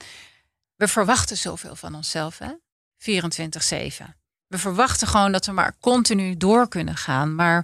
[0.77, 2.51] we verwachten zoveel van onszelf, hè?
[2.51, 2.55] 24-7.
[4.47, 7.35] We verwachten gewoon dat we maar continu door kunnen gaan.
[7.35, 7.59] Maar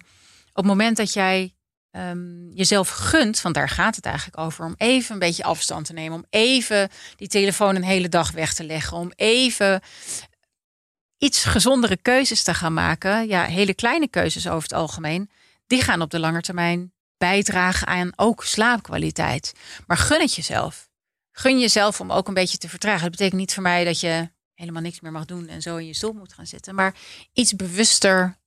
[0.49, 1.55] op het moment dat jij
[1.91, 5.93] um, jezelf gunt, want daar gaat het eigenlijk over, om even een beetje afstand te
[5.93, 9.81] nemen, om even die telefoon een hele dag weg te leggen, om even
[11.19, 13.29] iets gezondere keuzes te gaan maken.
[13.29, 15.31] Ja, hele kleine keuzes over het algemeen.
[15.67, 19.53] Die gaan op de lange termijn bijdragen aan ook slaapkwaliteit.
[19.87, 20.89] Maar gun het jezelf.
[21.33, 23.03] Gun jezelf om ook een beetje te vertragen.
[23.03, 25.87] Dat betekent niet voor mij dat je helemaal niks meer mag doen en zo in
[25.87, 26.75] je stoel moet gaan zitten.
[26.75, 26.95] Maar
[27.33, 28.39] iets bewuster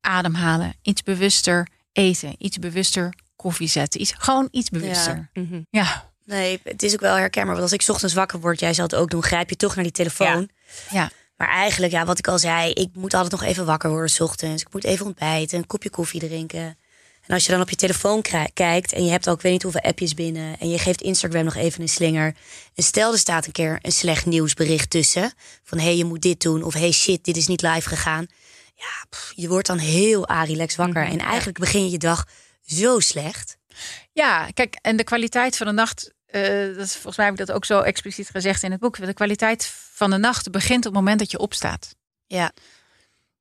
[0.00, 0.74] ademhalen.
[0.82, 2.34] Iets bewuster eten.
[2.38, 4.00] Iets bewuster koffie zetten.
[4.00, 5.30] Iets, gewoon iets bewuster.
[5.32, 5.60] Ja.
[5.70, 6.10] Ja.
[6.24, 7.56] Nee, het is ook wel herkenbaar.
[7.56, 9.84] Want als ik ochtends wakker word, jij zal het ook doen, grijp je toch naar
[9.84, 10.50] die telefoon.
[10.90, 11.00] Ja.
[11.00, 11.10] ja.
[11.36, 14.20] Maar eigenlijk, ja, wat ik al zei, ik moet altijd nog even wakker worden s
[14.20, 14.62] ochtends.
[14.62, 16.78] Ik moet even ontbijten, een kopje koffie drinken.
[17.26, 18.22] En als je dan op je telefoon
[18.54, 21.54] kijkt en je hebt ook weet niet hoeveel appjes binnen en je geeft Instagram nog
[21.54, 22.34] even een slinger.
[22.74, 26.22] En stel er staat een keer een slecht nieuwsbericht tussen van hé hey, je moet
[26.22, 28.26] dit doen of hey shit dit is niet live gegaan.
[28.74, 32.26] Ja, je wordt dan heel arilex wakker mhm, en eigenlijk begin je je dag
[32.62, 33.56] zo slecht.
[34.12, 37.46] Ja, kijk en de kwaliteit van de nacht uh, dat is, volgens mij heb ik
[37.46, 38.96] dat ook zo expliciet gezegd in het boek.
[38.96, 41.96] De kwaliteit van de nacht begint op het moment dat je opstaat.
[42.26, 42.52] Ja.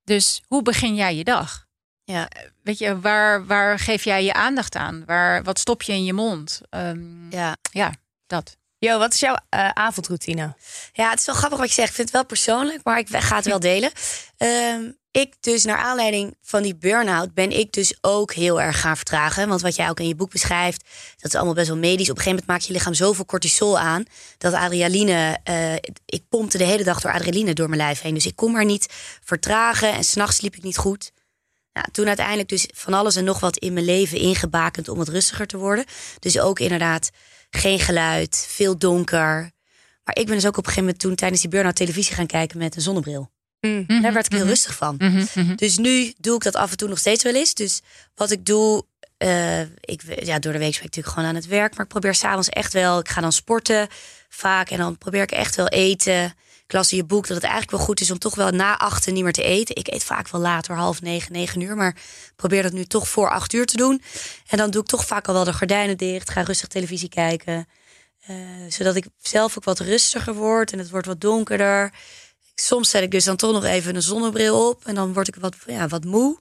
[0.03, 1.64] Dus hoe begin jij je dag?
[2.05, 2.29] Ja.
[2.63, 5.03] Weet je, waar, waar geef jij je aandacht aan?
[5.05, 6.61] Waar, wat stop je in je mond?
[6.69, 7.55] Um, ja.
[7.71, 7.93] ja,
[8.27, 8.57] dat.
[8.77, 10.55] Jo, wat is jouw uh, avondroutine?
[10.93, 11.89] Ja, het is wel grappig wat je zegt.
[11.89, 13.91] Ik vind het wel persoonlijk, maar ik ga het wel delen.
[14.37, 18.95] Um, ik dus, naar aanleiding van die burn-out, ben ik dus ook heel erg gaan
[18.95, 19.47] vertragen.
[19.47, 20.83] Want wat jij ook in je boek beschrijft,
[21.17, 22.09] dat is allemaal best wel medisch.
[22.09, 24.03] Op een gegeven moment maakt je lichaam zoveel cortisol aan,
[24.37, 25.73] dat adrenaline, uh,
[26.05, 28.13] ik pompte de hele dag door adrenaline door mijn lijf heen.
[28.13, 28.93] Dus ik kon maar niet
[29.23, 31.11] vertragen en s'nachts sliep ik niet goed.
[31.75, 35.07] Nou, toen uiteindelijk dus van alles en nog wat in mijn leven ingebakend om wat
[35.07, 35.85] rustiger te worden.
[36.19, 37.09] Dus ook inderdaad
[37.49, 39.51] geen geluid, veel donker.
[40.03, 42.25] Maar ik ben dus ook op een gegeven moment toen tijdens die burn-out televisie gaan
[42.25, 43.31] kijken met een zonnebril.
[43.59, 44.49] Mm Daar werd ik heel mhm.
[44.49, 44.95] rustig van.
[44.97, 45.55] Mhm, mhm.
[45.55, 47.53] Dus nu doe ik dat af en toe nog steeds wel eens.
[47.53, 47.81] Dus
[48.15, 48.85] wat ik doe,
[49.23, 51.75] uh, ik, ja, door de week ben ik natuurlijk gewoon aan het werk.
[51.75, 53.87] Maar ik probeer s'avonds echt wel, ik ga dan sporten
[54.29, 54.69] vaak.
[54.69, 56.33] En dan probeer ik echt wel eten.
[56.67, 58.77] Ik las in je boek dat het eigenlijk wel goed is om toch wel na
[58.77, 59.75] achten niet meer te eten.
[59.75, 61.75] Ik eet vaak wel later, half negen, negen uur.
[61.75, 61.95] Maar
[62.35, 64.01] probeer dat nu toch voor acht uur te doen.
[64.47, 66.29] En dan doe ik toch vaak al wel de gordijnen dicht.
[66.29, 67.67] Ga rustig televisie kijken.
[68.29, 68.37] Uh,
[68.69, 70.71] zodat ik zelf ook wat rustiger word.
[70.71, 71.93] En het wordt wat donkerder.
[72.55, 74.85] Soms zet ik dus dan toch nog even een zonnebril op.
[74.85, 76.39] En dan word ik wat, ja, wat moe.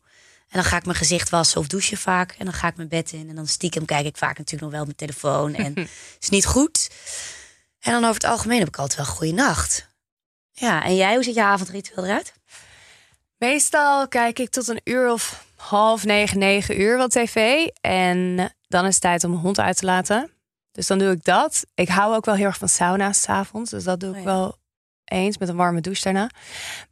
[0.48, 2.34] En dan ga ik mijn gezicht wassen of douchen vaak.
[2.38, 3.28] En dan ga ik mijn bed in.
[3.28, 5.54] En dan stiekem kijk ik vaak natuurlijk nog wel mijn telefoon.
[5.54, 5.74] En
[6.20, 6.90] is niet goed.
[7.80, 9.92] En dan over het algemeen heb ik altijd wel een goede nacht.
[10.57, 12.34] Ja, en jij, hoe ziet je avondritueel eruit?
[13.38, 17.66] Meestal kijk ik tot een uur of half negen, negen uur wat tv.
[17.80, 18.36] En
[18.68, 20.30] dan is het tijd om mijn hond uit te laten.
[20.72, 21.66] Dus dan doe ik dat.
[21.74, 23.70] Ik hou ook wel heel erg van sauna's s avonds.
[23.70, 24.59] Dus dat doe ik oh wel
[25.05, 26.30] eens met een warme douche daarna.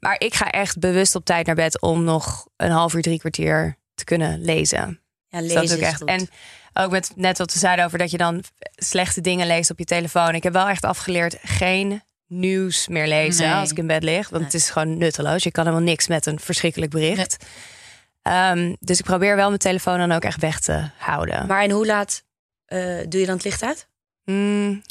[0.01, 3.19] Maar ik ga echt bewust op tijd naar bed om nog een half uur, drie
[3.19, 5.01] kwartier te kunnen lezen.
[5.29, 5.99] Ja, lezen dus dat is echt.
[5.99, 6.09] Goed.
[6.09, 6.29] En
[6.73, 8.43] ook met net wat we zeiden over dat je dan
[8.77, 10.35] slechte dingen leest op je telefoon.
[10.35, 12.03] Ik heb wel echt afgeleerd geen
[12.33, 14.29] nieuws meer lezen als ik in bed lig.
[14.29, 15.43] Want het is gewoon nutteloos.
[15.43, 17.45] Je kan helemaal niks met een verschrikkelijk bericht.
[18.23, 21.47] Ehm, dus ik probeer wel mijn telefoon dan ook echt weg te houden.
[21.47, 22.25] Maar en hoe laat
[22.69, 22.79] uh,
[23.09, 23.89] doe je dan het licht uit?
[24.25, 24.83] Mm,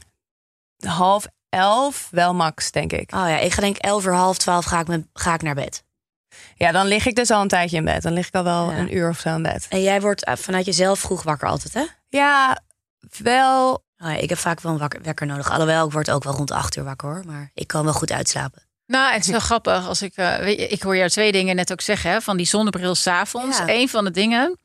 [0.85, 3.13] half elf, wel max, denk ik.
[3.13, 5.55] Oh ja, ik ga denk elf uur, half twaalf ga ik, met, ga ik naar
[5.55, 5.83] bed.
[6.55, 8.01] Ja, dan lig ik dus al een tijdje in bed.
[8.01, 9.67] Dan lig ik al wel een uur of zo in bed.
[9.69, 11.85] En jij wordt eh, vanuit jezelf vroeg wakker altijd, hè?
[12.09, 12.61] Ja,
[13.17, 13.83] wel.
[14.01, 15.51] Oh ja, ik heb vaak wel een wakker, wekker nodig.
[15.51, 17.23] Alhoewel, ik word ook wel rond acht uur wakker hoor.
[17.25, 18.63] Maar ik kan wel goed uitslapen.
[18.85, 19.87] Nou, het is wel grappig.
[19.87, 22.11] Als ik, uh, ik hoor jou twee dingen net ook zeggen.
[22.11, 23.57] Hè, van die zonnebril s'avonds.
[23.57, 23.69] Ja.
[23.69, 24.59] Een van de dingen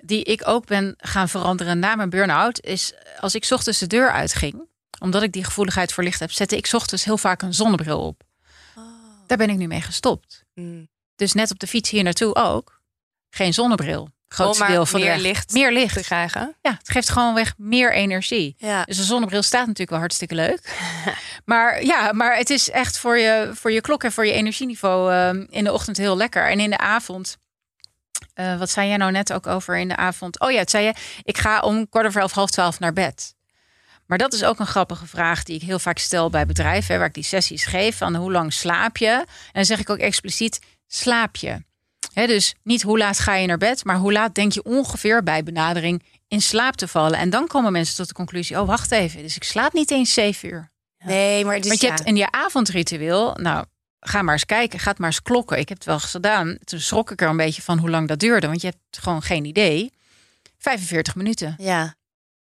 [0.00, 2.64] die ik ook ben gaan veranderen na mijn burn-out...
[2.64, 4.66] is als ik ochtends de deur uitging
[4.98, 8.22] omdat ik die gevoeligheid voor licht heb, zette ik ochtends heel vaak een zonnebril op.
[8.76, 8.84] Oh.
[9.26, 10.44] Daar ben ik nu mee gestopt.
[10.54, 10.88] Mm.
[11.16, 12.80] Dus net op de fiets hier naartoe ook.
[13.30, 14.08] Geen zonnebril.
[14.28, 16.56] Grootste deel van meer de licht meer licht te krijgen.
[16.62, 18.54] Ja, het geeft gewoon weg meer energie.
[18.58, 18.84] Ja.
[18.84, 20.76] Dus een zonnebril staat natuurlijk wel hartstikke leuk.
[21.44, 25.12] maar ja, maar het is echt voor je, voor je klok en voor je energieniveau
[25.12, 26.50] uh, in de ochtend heel lekker.
[26.50, 27.36] En in de avond.
[28.34, 30.40] Uh, wat zei jij nou net ook over in de avond?
[30.40, 30.94] Oh ja, het zei je.
[31.22, 33.34] Ik ga om kwart over elf, half twaalf naar bed.
[34.06, 37.06] Maar dat is ook een grappige vraag die ik heel vaak stel bij bedrijven, waar
[37.06, 37.96] ik die sessies geef.
[37.96, 39.10] Van hoe lang slaap je?
[39.10, 41.62] En dan zeg ik ook expliciet: slaap je?
[42.12, 45.42] Dus niet hoe laat ga je naar bed, maar hoe laat denk je ongeveer bij
[45.42, 47.18] benadering in slaap te vallen.
[47.18, 49.22] En dan komen mensen tot de conclusie: oh, wacht even.
[49.22, 50.70] Dus ik slaap niet eens zeven uur.
[51.04, 53.64] Nee, maar Want je hebt in je avondritueel, nou,
[54.00, 55.58] ga maar eens kijken, ga maar eens klokken.
[55.58, 56.58] Ik heb het wel eens gedaan.
[56.64, 59.22] Toen schrok ik er een beetje van hoe lang dat duurde, want je hebt gewoon
[59.22, 59.92] geen idee.
[60.58, 61.54] 45 minuten.
[61.58, 61.94] Ja.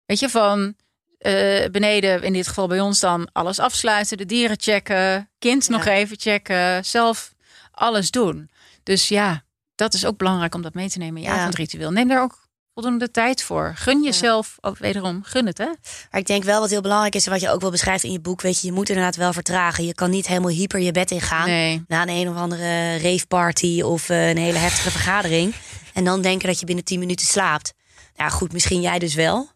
[0.07, 0.75] Weet je, van
[1.21, 5.85] uh, beneden, in dit geval bij ons dan, alles afsluiten, de dieren checken, kind nog
[5.85, 7.35] even checken, zelf
[7.71, 8.51] alles doen.
[8.83, 9.45] Dus ja,
[9.77, 11.37] dat is ook belangrijk om dat mee te nemen in je ja.
[11.37, 11.91] avondritueel.
[11.91, 13.73] Neem daar ook voldoende tijd voor.
[13.77, 15.65] Gun jezelf, ook wederom, gun het hè.
[16.11, 18.21] Maar ik denk wel wat heel belangrijk is, wat je ook wel beschrijft in je
[18.21, 19.85] boek, weet je, je moet inderdaad wel vertragen.
[19.85, 21.85] Je kan niet helemaal hyper je bed ingaan nee.
[21.89, 25.55] na een een of andere raveparty of uh, een hele heftige vergadering.
[25.95, 27.73] En dan denken dat je binnen 10 minuten slaapt.
[28.17, 29.49] Nou goed, misschien jij dus wel.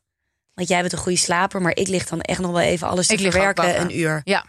[0.54, 3.06] Want jij bent een goede slaper, maar ik lig dan echt nog wel even alles
[3.06, 4.20] te ik verwerken een uur.
[4.24, 4.44] Ja.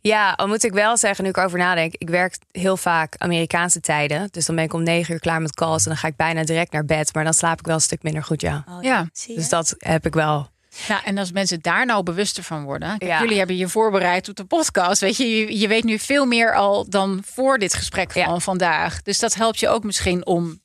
[0.00, 1.94] Ja, al moet ik wel zeggen, nu ik over nadenk.
[1.98, 4.28] Ik werk heel vaak Amerikaanse tijden.
[4.30, 5.82] Dus dan ben ik om negen uur klaar met calls.
[5.82, 7.14] En dan ga ik bijna direct naar bed.
[7.14, 8.64] Maar dan slaap ik wel een stuk minder goed, ja.
[8.68, 9.08] Oh, ja.
[9.26, 10.52] Dus dat heb ik wel.
[10.88, 12.98] Nou, en als mensen daar nou bewuster van worden.
[12.98, 13.20] Kijk, Ja.
[13.20, 15.00] Jullie hebben je voorbereid op de podcast.
[15.00, 19.02] Weet je, je, je weet nu veel meer al dan voor dit gesprek van vandaag.
[19.02, 20.62] Dus dat helpt je ook misschien om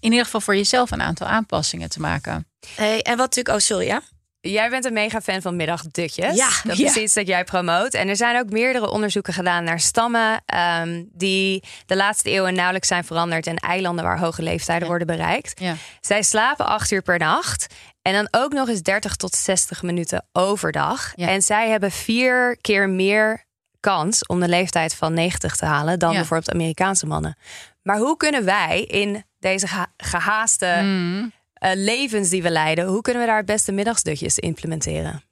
[0.00, 2.46] in ieder geval voor jezelf een aantal aanpassingen te maken.
[2.74, 3.56] Hey, en wat natuurlijk...
[3.56, 4.00] Oh, sorry, ja?
[4.46, 6.36] Jij bent een mega fan van middagdutjes.
[6.36, 6.48] Ja.
[6.64, 6.86] Dat Ja.
[6.86, 7.94] is iets dat jij promoot.
[7.94, 12.88] En er zijn ook meerdere onderzoeken gedaan naar stammen ehm, die de laatste eeuwen nauwelijks
[12.88, 15.60] zijn veranderd en eilanden waar hoge leeftijden worden bereikt.
[15.60, 15.74] Ja.
[16.00, 17.74] Zij slapen acht uur per nacht.
[18.02, 21.14] En dan ook nog eens 30 tot 60 minuten overdag.
[21.14, 23.44] En zij hebben vier keer meer
[23.80, 27.36] kans om de leeftijd van 90 te halen dan bijvoorbeeld Amerikaanse mannen.
[27.82, 31.32] Maar hoe kunnen wij in deze geha- gehaaste Mm.
[31.64, 35.22] Eh, levens die we leiden, hoe kunnen we daar het beste middagsdutjes implementeren?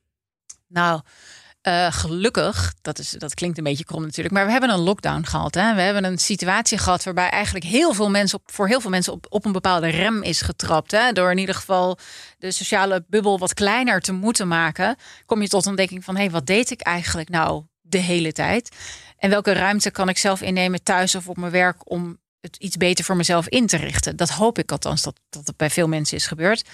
[0.68, 1.01] Nou,
[1.61, 5.24] eh, gelukkig, dat, is, dat klinkt een beetje krom natuurlijk, maar we hebben een lockdown
[5.24, 5.55] gehad.
[5.55, 5.74] Hè?
[5.74, 9.12] We hebben een situatie gehad waarbij eigenlijk heel veel mensen op, voor heel veel mensen
[9.12, 10.91] op, op een bepaalde rem is getrapt.
[10.91, 11.12] Hè?
[11.12, 11.99] Door in ieder geval
[12.39, 16.30] de sociale bubbel wat kleiner te moeten maken, kom je tot ontdekking van hé, hey,
[16.30, 18.76] wat deed ik eigenlijk nou de hele tijd?
[19.16, 22.76] En welke ruimte kan ik zelf innemen thuis of op mijn werk om het iets
[22.76, 24.16] beter voor mezelf in te richten?
[24.16, 26.68] Dat hoop ik althans dat, dat het bij veel mensen is gebeurd.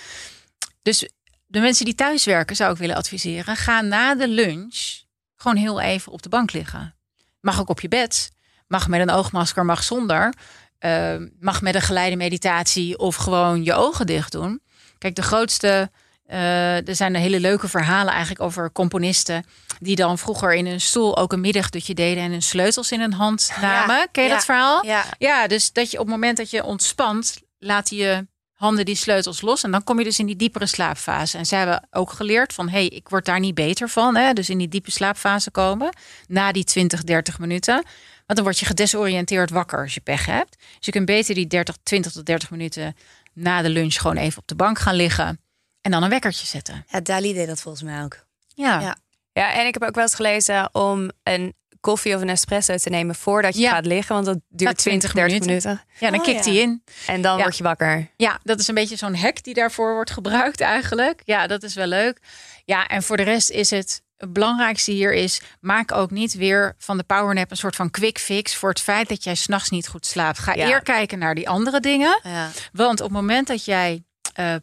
[0.83, 1.09] Dus
[1.47, 3.57] de mensen die thuis werken, zou ik willen adviseren.
[3.57, 5.01] Ga na de lunch
[5.37, 6.95] gewoon heel even op de bank liggen.
[7.41, 8.31] Mag ook op je bed.
[8.67, 10.35] Mag met een oogmasker, mag zonder.
[10.79, 14.61] Eh, mag met een geleide meditatie of gewoon je ogen dicht doen.
[14.99, 15.91] Kijk, de grootste.
[16.29, 19.45] Eh, er zijn hele leuke verhalen eigenlijk over componisten.
[19.81, 22.23] die dan vroeger in hun stoel ook een middagdutje deden.
[22.23, 24.09] en hun sleutels in hun hand namen.
[24.13, 24.85] Ken je ja, dat verhaal?
[24.85, 25.05] ja.
[25.19, 27.37] Ja, dus dat je op het moment dat je ontspant.
[27.59, 29.63] laat je handen die sleutels los.
[29.63, 31.39] En dan kom je dus in die diepere slaapfase.
[31.39, 34.17] En zij hebben ook geleerd van, hé, hey, ik word daar niet beter van.
[34.17, 34.33] Hè?
[34.33, 35.97] Dus in die diepe slaapfase komen.
[36.27, 37.75] Na die 20, 30 minuten.
[37.75, 40.57] Want dan word je gedesoriënteerd wakker als je pech hebt.
[40.59, 42.97] Dus je kunt beter die 30, 20 tot 30 minuten
[43.33, 45.41] na de lunch gewoon even op de bank gaan liggen.
[45.81, 46.85] En dan een wekkertje zetten.
[46.89, 48.25] Ja, Dali deed dat volgens mij ook.
[48.55, 48.81] Ja.
[48.81, 48.97] Ja.
[49.33, 52.91] Ja, en ik heb ook wel eens gelezen om een koffie of een espresso te
[52.91, 53.71] nemen voordat je Ja.
[53.71, 54.15] gaat liggen.
[54.15, 55.81] Want dat duurt Na 20, 30 minuten.
[55.99, 56.51] Ja, dan Oh, kikt ja.
[56.51, 56.83] hij in.
[57.07, 57.43] En dan Ja.
[57.43, 58.11] word je wakker.
[58.17, 61.23] Ja, dat is een beetje zo'n hack die daarvoor wordt gebruikt eigenlijk.
[61.25, 62.21] Ja, dat is wel leuk.
[62.65, 65.41] Ja, en voor de rest is het het belangrijkste hier is...
[65.61, 68.55] maak ook niet weer van de powernap een soort van quick fix...
[68.57, 70.39] voor het feit dat jij s'nachts niet goed slaapt.
[70.39, 70.67] Ga Ja.
[70.69, 72.21] eer kijken naar die andere dingen.
[72.23, 72.49] Ja.
[72.73, 74.03] Want op het moment dat jij
[74.35, 74.55] eh,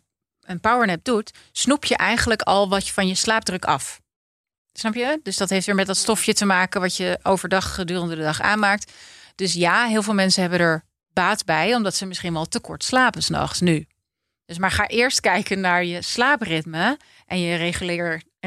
[0.46, 1.34] een powernap doet...
[1.52, 4.02] snoep je eigenlijk al wat je van je slaapdruk af.
[4.74, 5.20] Snap je?
[5.24, 6.82] Dus dat heeft weer met dat stofje te maken...
[6.82, 8.92] wat je overdag gedurende de dag aanmaakt.
[9.36, 10.84] Dus ja, heel veel mensen hebben er
[11.14, 11.76] baat bij...
[11.76, 13.88] omdat ze misschien wel te kort slapen s'nachts nu.
[14.46, 16.98] Dus maar ga eerst kijken naar je slaapritme...
[17.26, 17.56] en je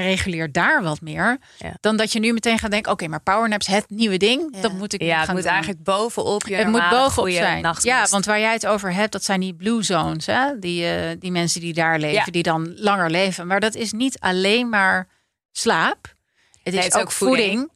[0.02, 1.38] reguleer, reguleer daar wat meer...
[1.58, 1.76] Ja.
[1.80, 2.92] dan dat je nu meteen gaat denken...
[2.92, 4.60] oké, maar powernaps, het nieuwe ding, Ja.
[4.60, 5.50] dat moet ik Ja, het moet doen.
[5.50, 7.74] eigenlijk bovenop je Het moet bovenop zijn.
[7.82, 10.26] Ja, want waar jij het over hebt, dat zijn die blue zones.
[10.26, 10.58] Hè?
[10.58, 12.24] Die, eh, die mensen die daar leven, Ja.
[12.24, 13.46] die dan langer leven.
[13.46, 15.08] Maar dat is niet alleen maar
[15.52, 16.14] slaap.
[16.62, 17.70] Het is, het is ook ook voeding.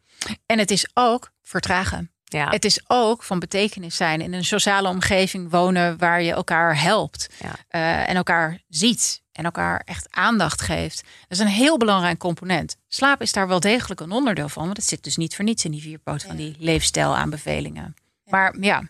[0.46, 2.11] En het is ook vertragen.
[2.32, 2.48] Ja.
[2.48, 7.28] Het is ook van betekenis zijn in een sociale omgeving wonen waar je elkaar helpt.
[7.42, 7.54] Ja.
[7.68, 9.20] eh, en elkaar ziet.
[9.32, 11.02] En elkaar echt aandacht geeft.
[11.02, 12.76] Dat is een heel belangrijk component.
[12.88, 14.64] Slaap is daar wel degelijk een onderdeel van.
[14.64, 17.94] Want het zit dus niet voor niets in die vierpoot van die leefstijlaanbevelingen.
[18.24, 18.82] Maar ja,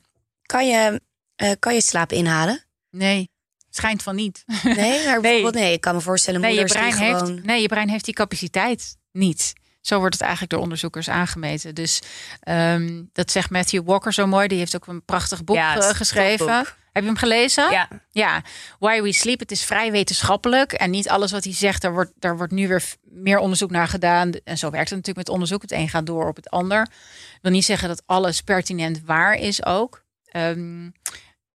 [0.52, 1.00] Kan je,
[1.36, 2.64] eh, kan je slaap inhalen?
[2.90, 3.30] Nee,
[3.70, 4.44] schijnt van niet.
[4.62, 5.72] Nee, maar bijvoorbeeld nee.
[5.72, 7.30] Ik kan me voorstellen Nee, je brein, die gewoon...
[7.30, 9.52] heeft, nee, je brein heeft die capaciteit niet.
[9.82, 11.74] Zo wordt het eigenlijk door onderzoekers aangemeten.
[11.74, 12.02] Dus
[12.40, 14.48] ehm, dat zegt Matthew Walker zo mooi.
[14.48, 16.54] Die heeft ook een prachtig boek Ja, eh, geschreven.
[16.92, 17.70] Heb je hem gelezen?
[17.70, 17.88] Ja.
[18.10, 18.42] Ja,
[18.78, 19.38] Why We Sleep.
[19.38, 20.72] Het is vrij wetenschappelijk.
[20.72, 23.88] En niet alles wat hij zegt, daar wordt, daar wordt nu weer meer onderzoek naar
[23.88, 24.32] gedaan.
[24.44, 25.62] En zo werkt het natuurlijk met onderzoek.
[25.62, 26.82] Het een gaat door op het ander.
[26.82, 30.04] Ik wil niet zeggen dat alles pertinent waar is ook.
[30.24, 30.90] Ehm,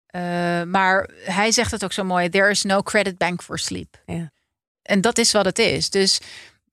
[0.05, 2.29] eh, maar hij zegt het ook zo mooi.
[2.29, 4.01] There is no credit bank for sleep.
[4.05, 4.31] Ja.
[4.81, 5.89] En dat is wat het is.
[5.89, 6.19] Dus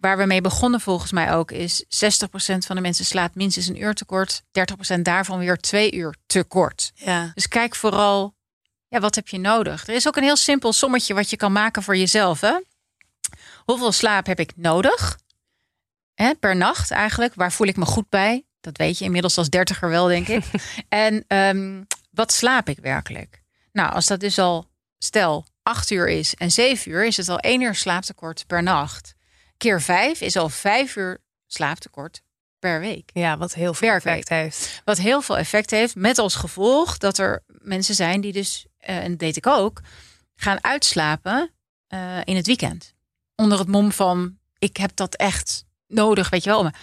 [0.01, 1.87] waar we mee begonnen volgens mij ook is 60%
[2.59, 4.43] van de mensen slaapt minstens een uur tekort.
[4.97, 6.93] 30% daarvan weer twee uur tekort.
[6.95, 7.31] Ja.
[7.35, 8.35] Dus kijk vooral,
[8.89, 9.89] ja, wat heb je nodig?
[9.89, 12.41] Er is ook een heel simpel sommetje wat je kan maken voor jezelf.
[12.41, 12.61] Hè?
[13.65, 15.19] Hoeveel slaap heb ik nodig?
[16.15, 17.35] Hè, per nacht eigenlijk.
[17.35, 18.45] Waar voel ik me goed bij?
[18.61, 20.45] Dat weet je inmiddels als dertiger wel, denk ik.
[20.89, 23.43] en ehm, wat slaap ik werkelijk?
[23.73, 27.39] Nou, als dat dus al, stel, acht uur is en zeven uur, is het al
[27.39, 29.15] één uur slaaptekort per nacht.
[29.61, 32.23] Keer vijf is al vijf uur slaaptekort
[32.59, 33.11] per week.
[33.13, 34.83] ja, wat heel veel effect heeft.
[34.85, 38.97] Wat heel veel effect heeft, met als gevolg dat er mensen zijn die dus, eh,
[38.97, 39.81] en dat deed ik ook,
[40.35, 41.51] gaan uitslapen
[41.87, 42.95] eh, in het weekend.
[43.35, 46.63] Onder het mom van, ik heb dat echt nodig, weet je wel.
[46.63, 46.81] Maar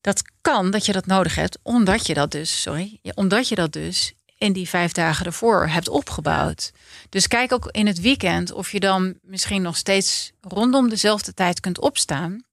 [0.00, 3.72] dat kan dat je dat nodig hebt, omdat je dat dus, sorry, omdat je dat
[3.72, 6.72] dus in die vijf dagen ervoor hebt opgebouwd.
[7.08, 11.60] Dus kijk ook in het weekend of je dan misschien nog steeds rondom dezelfde tijd
[11.60, 12.44] kunt opstaan.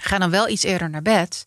[0.00, 1.46] Ga dan wel iets eerder naar bed.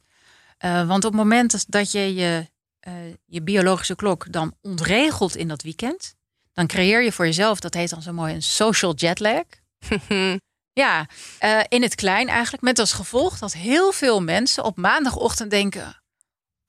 [0.65, 2.49] Uh, want op het moment dat je je,
[2.87, 2.93] uh,
[3.25, 6.15] je biologische klok dan ontregelt in dat weekend,
[6.53, 9.43] dan creëer je voor jezelf, dat heet dan zo mooi een social jetlag.
[10.83, 11.07] ja,
[11.43, 16.01] uh, in het klein eigenlijk, met als gevolg dat heel veel mensen op maandagochtend denken: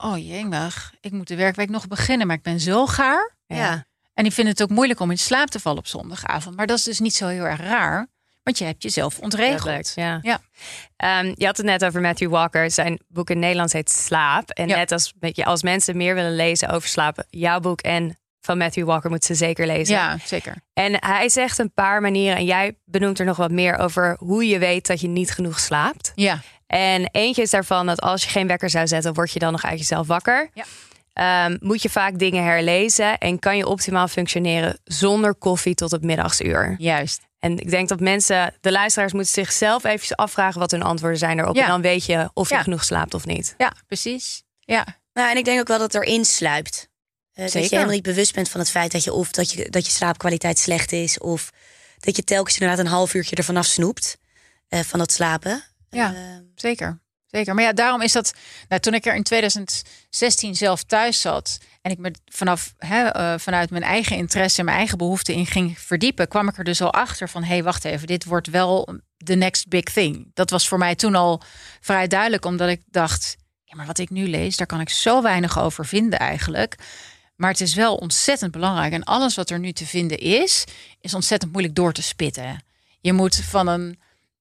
[0.05, 3.37] Oh jemig, ik moet de werkweek nog beginnen, maar ik ben zo gaar.
[3.47, 3.87] Ja.
[4.15, 6.57] En die vinden het ook moeilijk om in slaap te vallen op zondagavond.
[6.57, 8.07] Maar dat is dus niet zo heel erg raar.
[8.43, 9.93] Want je hebt jezelf ontregeld.
[9.95, 10.19] Ja.
[10.23, 10.41] ja.
[11.21, 12.71] Um, je had het net over Matthew Walker.
[12.71, 14.51] Zijn boek in Nederlands heet Slaap.
[14.51, 14.77] En Ja.
[14.77, 18.87] net als beetje, als mensen meer willen lezen over slapen, jouw boek en van Matthew
[18.87, 19.95] Walker moeten ze zeker lezen.
[19.95, 20.55] Ja, zeker.
[20.73, 24.47] En hij zegt een paar manieren, en jij benoemt er nog wat meer over hoe
[24.47, 26.13] je weet dat je niet genoeg slaapt.
[26.15, 26.41] Ja.
[26.69, 29.65] En eentje is daarvan dat als je geen wekker zou zetten, word je dan nog
[29.65, 30.51] uit jezelf wakker.
[30.55, 30.65] Ja.
[31.13, 36.03] Ehm, moet je vaak dingen herlezen en kan je optimaal functioneren zonder koffie tot het
[36.03, 36.75] middagsuur.
[36.79, 37.21] Juist.
[37.39, 41.39] En ik denk dat mensen, de luisteraars, moeten zichzelf even afvragen wat hun antwoorden zijn
[41.39, 41.55] erop.
[41.55, 41.63] Ja.
[41.63, 42.63] En dan weet je of je Ja.
[42.63, 43.55] genoeg slaapt of niet.
[43.59, 44.43] Ja, precies.
[44.61, 44.87] Ja.
[45.13, 46.89] Nou, en ik denk ook wel dat het erin sluipt.
[47.33, 49.71] Eh, dat je helemaal niet bewust bent van het feit dat je of dat je,
[49.71, 51.51] dat je slaapkwaliteit slecht is, of
[51.99, 54.19] dat je telkens inderdaad een half uurtje ervan afsnoept
[54.69, 55.63] eh, van dat slapen.
[55.91, 56.15] Ja.
[56.15, 56.21] Eh,
[56.61, 57.01] Zeker.
[57.31, 57.55] Zeker.
[57.55, 58.35] Maar ja, daarom is dat.
[58.69, 63.39] Nou, toen ik er in 2016 zelf thuis zat en ik me vanaf, hè, eh,
[63.39, 66.81] vanuit mijn eigen interesse en mijn eigen behoeften in ging verdiepen, kwam ik er dus
[66.81, 70.31] al achter van: hé, hey, wacht even, dit wordt wel de next big thing.
[70.35, 71.43] Dat was voor mij toen al
[71.81, 75.23] vrij duidelijk, omdat ik dacht: ja, maar wat ik nu lees, daar kan ik zo
[75.23, 76.77] weinig over vinden eigenlijk.
[77.37, 78.93] Maar het is wel ontzettend belangrijk.
[78.93, 80.65] En alles wat er nu te vinden is,
[81.01, 82.65] is ontzettend moeilijk door te spitten.
[83.01, 83.99] Je moet van een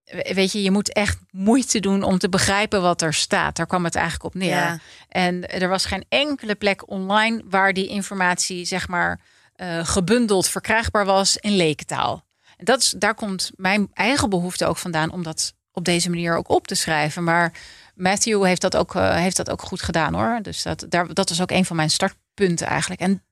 [0.08, 3.56] weet je, je moet echt moeite doen om te begrijpen wat er staat.
[3.56, 4.50] Daar kwam het eigenlijk op neer.
[4.50, 4.80] Ja.
[5.10, 9.20] En er was geen enkele plek online waar die informatie, zeg maar,
[9.56, 12.26] eh, gebundeld verkrijgbaar was in lekentaal.
[12.58, 16.36] En dat is, daar komt mijn eigen behoefte ook vandaan om dat op deze manier
[16.36, 17.24] ook op te schrijven.
[17.24, 17.54] Maar
[17.96, 20.40] Matthew heeft dat ook, eh, heeft dat ook goed gedaan hoor.
[20.42, 23.02] Dus dat, daar, dat was ook een van mijn startpunten eigenlijk.
[23.02, 23.24] En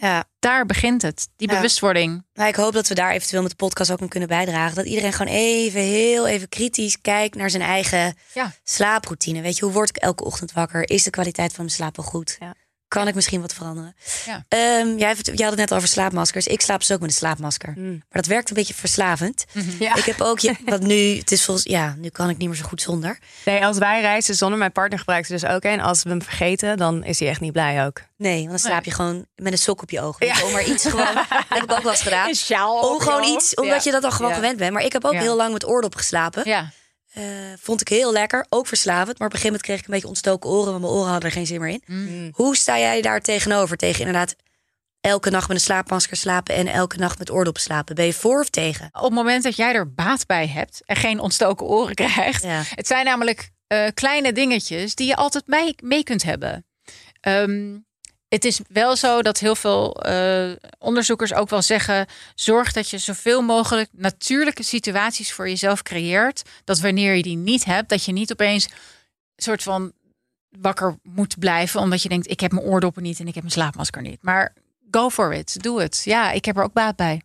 [0.00, 0.24] ja.
[0.38, 1.54] daar begint het, die Ja.
[1.54, 2.24] bewustwording.
[2.34, 4.76] Nou, ik hoop dat we daar eventueel met de podcast ook aan kunnen bijdragen.
[4.76, 8.52] Dat iedereen gewoon even, heel even kritisch kijkt naar zijn eigen Ja.
[8.64, 9.40] slaaproutine.
[9.40, 10.90] Weet je, hoe word ik elke ochtend wakker?
[10.90, 12.36] Is de kwaliteit van mijn slaap wel goed?
[12.40, 12.54] Ja.
[12.90, 13.94] Kan ik misschien wat veranderen?
[14.26, 14.44] Ja.
[14.48, 16.46] Ehm, jij, jij had het net over slaapmaskers.
[16.46, 17.72] Ik slaap dus ook met een slaapmasker.
[17.76, 17.90] Mm.
[17.90, 19.44] Maar dat werkt een beetje verslavend.
[19.78, 19.96] Ja.
[19.96, 22.56] Ik heb ook, ja, wat nu, het is volgens, ja, nu kan ik niet meer
[22.56, 23.18] zo goed zonder.
[23.44, 25.80] Nee, als wij reizen zonder mijn partner gebruikt er dus ook een.
[25.80, 28.02] Als we hem vergeten, dan is hij echt niet blij ook.
[28.16, 30.26] Nee, want dan slaap je gewoon met een sok op je ogen.
[30.26, 30.44] Ja.
[30.44, 31.14] Om maar iets gewoon.
[31.14, 32.28] Dat heb ik ook wel eens gedaan.
[32.28, 34.72] Een sjaal Om gewoon iets, omdat je dat dan gewoon gewend bent.
[34.72, 36.42] Maar ik heb ook heel lang met oordop geslapen.
[36.44, 36.70] Ja.
[37.10, 37.24] Eh,
[37.58, 39.18] vond ik heel lekker, ook verslavend.
[39.18, 41.28] Maar op een gegeven moment kreeg ik een beetje ontstoken oren, want mijn oren hadden
[41.28, 41.82] er geen zin meer in.
[41.86, 42.30] Mm.
[42.32, 43.76] Hoe sta jij daar tegenover?
[43.76, 44.36] Tegen inderdaad
[45.00, 47.94] elke nacht met een slaapmasker slapen en elke nacht met oordop slapen.
[47.94, 48.88] Ben je voor of tegen?
[48.92, 52.42] op het moment dat jij er baat bij hebt en geen ontstoken oren krijgt.
[52.42, 52.62] Ja.
[52.74, 56.66] Het zijn namelijk eh, kleine dingetjes die je altijd mee, mee kunt hebben.
[57.20, 57.78] Ehm,
[58.30, 62.98] het is wel zo dat heel veel eh, onderzoekers ook wel zeggen: zorg dat je
[62.98, 66.42] zoveel mogelijk natuurlijke situaties voor jezelf creëert.
[66.64, 68.72] Dat wanneer je die niet hebt, dat je niet opeens een
[69.42, 69.92] soort van
[70.48, 73.54] wakker moet blijven, omdat je denkt: ik heb mijn oordoppen niet en ik heb mijn
[73.54, 74.22] slaapmasker niet.
[74.22, 74.52] Maar
[74.90, 76.02] go for it, doe het.
[76.04, 77.22] Ja, ik heb er ook baat bij.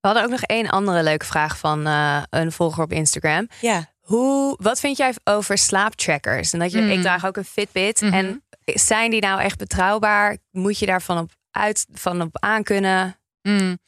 [0.00, 3.48] We hadden ook nog één andere leuke vraag van eh, een volger op Instagram.
[3.60, 3.92] Ja.
[4.00, 6.52] Hoe, wat vind jij over slaaptrackers?
[6.52, 6.90] En dat je, Mm.
[6.90, 8.00] ik draag ook een Fitbit.
[8.00, 8.12] Mhm.
[8.12, 10.36] En zijn die nou echt betrouwbaar?
[10.50, 13.18] Moet je daarvan op uit van op aankunnen?
[13.42, 13.78] Mm.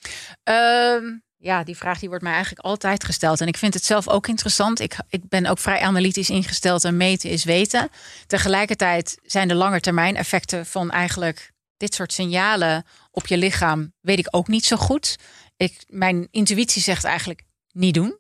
[0.43, 1.05] Ehm,
[1.37, 3.41] ja, die vraag die wordt mij eigenlijk altijd gesteld.
[3.41, 4.81] En ik vind het zelf ook interessant.
[4.81, 7.89] Ik, ik ben ook vrij analytisch ingesteld en meten is weten.
[8.27, 14.29] Tegelijkertijd zijn de langetermijn effecten van eigenlijk dit soort signalen op je lichaam, weet ik
[14.31, 15.17] ook niet zo goed.
[15.57, 18.19] Ik, mijn intuïtie zegt eigenlijk niet doen.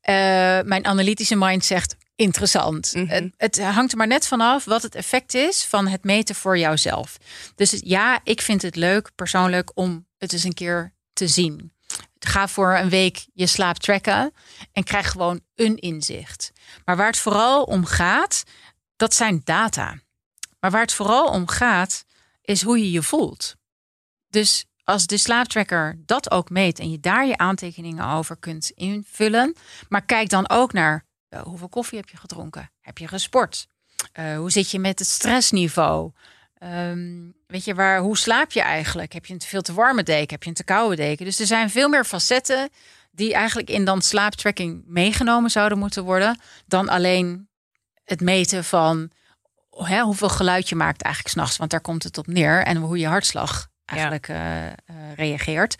[0.00, 0.14] Eh,
[0.62, 2.94] mijn analytische mind zegt interessant.
[2.94, 3.06] Mhm.
[3.06, 6.58] het, het hangt er maar net vanaf wat het effect is van het meten voor
[6.58, 7.16] jouzelf.
[7.54, 11.72] Dus ja, ik vind het leuk persoonlijk om het eens een keer te zien.
[12.18, 14.32] Ga voor een week je slaap tracken
[14.72, 16.52] en krijg gewoon een inzicht.
[16.84, 18.42] Maar waar het vooral om gaat,
[18.96, 20.00] dat zijn data.
[20.60, 22.04] Maar waar het vooral om gaat,
[22.42, 23.56] is hoe je je voelt.
[24.28, 29.56] Dus als de slaaptracker dat ook meet en je daar je aantekeningen over kunt invullen,
[29.88, 32.70] maar kijk dan ook naar eh, hoeveel koffie heb je gedronken?
[32.80, 33.66] Heb je gesport?
[34.12, 36.12] Eh, hoe zit je met het stressniveau?
[36.54, 39.12] Ehm, weet je, waar, hoe slaap je eigenlijk?
[39.12, 40.30] Heb je een te veel te warme deken?
[40.30, 41.24] Heb je een te koude deken?
[41.24, 42.70] Dus er zijn veel meer facetten
[43.10, 47.48] die eigenlijk in dan slaaptracking meegenomen zouden moeten worden, dan alleen
[48.04, 49.10] het meten van
[49.70, 51.56] hè, hoeveel geluid je maakt eigenlijk s'nachts.
[51.56, 52.64] Want daar komt het op neer.
[52.64, 54.72] En hoe je hartslag eigenlijk uh, uh,
[55.16, 55.76] reageert.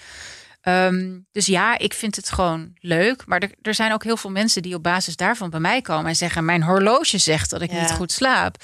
[0.69, 3.27] Um, dus ja, ik vind het gewoon leuk.
[3.27, 6.07] Maar er, er, zijn ook heel veel mensen die op basis daarvan bij mij komen
[6.07, 7.81] en zeggen: Mijn horloge zegt dat ik ja.
[7.81, 8.57] niet goed slaap.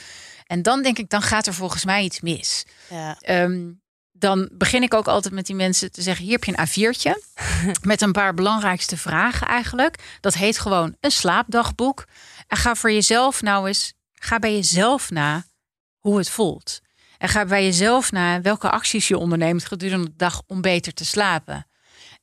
[0.46, 2.64] En dan denk ik, dan gaat er volgens mij iets mis.
[2.88, 3.18] Ja.
[3.42, 3.80] Um,
[4.12, 7.40] dan begin ik ook altijd met die mensen te zeggen: hier heb je een A4'tje
[7.90, 10.18] met een paar belangrijkste vragen eigenlijk.
[10.20, 12.04] Dat heet gewoon een slaapdagboek.
[12.46, 15.44] En ga voor jezelf nou eens, ga bij jezelf na
[15.98, 16.80] hoe het voelt.
[17.18, 21.04] En ga bij jezelf na welke acties je onderneemt gedurende de dag om beter te
[21.04, 21.66] slapen.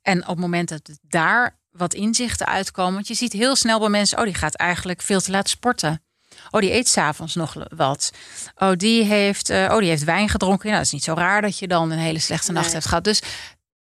[0.06, 3.90] En op het moment dat daar wat inzichten uitkomen, want je ziet heel snel bij
[3.90, 6.04] mensen: oh, die gaat eigenlijk veel te laat sporten.
[6.52, 8.12] Oh, die eet s'avonds nog wat.
[8.56, 10.70] Oh, die heeft, uh, oh, die heeft wijn gedronken.
[10.70, 13.04] Ja, dat is niet zo raar dat je dan een hele slechte nacht hebt gehad.
[13.04, 13.22] Dus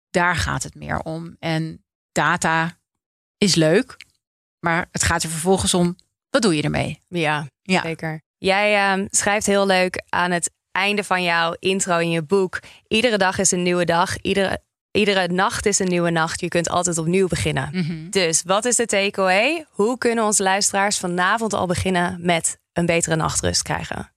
[0.10, 1.36] daar gaat het meer om.
[1.40, 2.78] En data
[3.38, 4.06] is leuk,
[4.60, 5.96] maar het gaat er vervolgens om,
[6.30, 7.00] wat doe je ermee?
[7.08, 7.82] Ja, ja.
[7.82, 8.22] zeker.
[8.38, 12.60] Jij uh, schrijft heel leuk aan het einde van jouw intro in je boek.
[12.88, 14.18] Iedere dag is een nieuwe dag.
[14.22, 14.62] Iedere,
[14.94, 16.40] iedere nacht is een nieuwe nacht.
[16.40, 17.70] Je kunt altijd opnieuw beginnen.
[17.72, 18.10] Mm -hmm.
[18.10, 19.66] Dus wat is de takeaway?
[19.70, 24.12] Hoe kunnen onze luisteraars vanavond al beginnen met een betere nachtrust krijgen?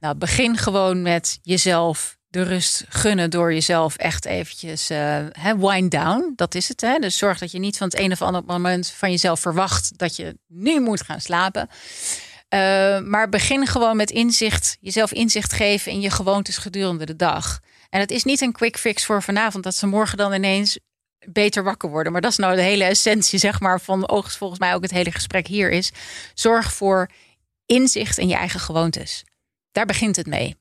[0.00, 5.18] Nou, begin gewoon met jezelf de rust gunnen door jezelf echt eventjes uh,
[5.56, 6.32] wind down.
[6.36, 6.80] Dat is het.
[6.80, 6.98] Hè?
[6.98, 10.16] Dus zorg dat je niet van het een of ander moment van jezelf verwacht dat
[10.16, 11.68] je nu moet gaan slapen.
[12.54, 17.60] Uh, maar begin gewoon met inzicht, jezelf inzicht geven in je gewoontes gedurende de dag.
[17.88, 20.78] En het is niet een quick fix voor vanavond dat ze morgen dan ineens
[21.26, 22.12] beter wakker worden.
[22.12, 25.10] Maar dat is nou de hele essentie, zeg maar, van volgens mij ook het hele
[25.12, 25.92] gesprek hier is.
[26.34, 27.10] Zorg voor
[27.66, 29.24] inzicht in je eigen gewoontes.
[29.72, 30.56] Daar begint het mee.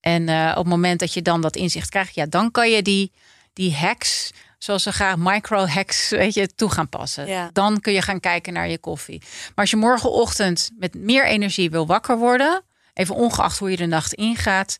[0.00, 2.82] En uh, op het moment dat je dan dat inzicht krijgt, ja, dan kan je
[2.82, 3.12] die,
[3.52, 7.26] die hacks, zoals ze graag micro-hacks, weet je, toe gaan passen.
[7.26, 7.50] Ja.
[7.52, 9.20] Dan kun je gaan kijken naar je koffie.
[9.20, 12.62] Maar als je morgenochtend met meer energie wil wakker worden,
[12.94, 14.78] even ongeacht hoe je de nacht ingaat,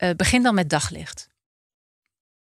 [0.00, 1.28] uh, begin dan met daglicht.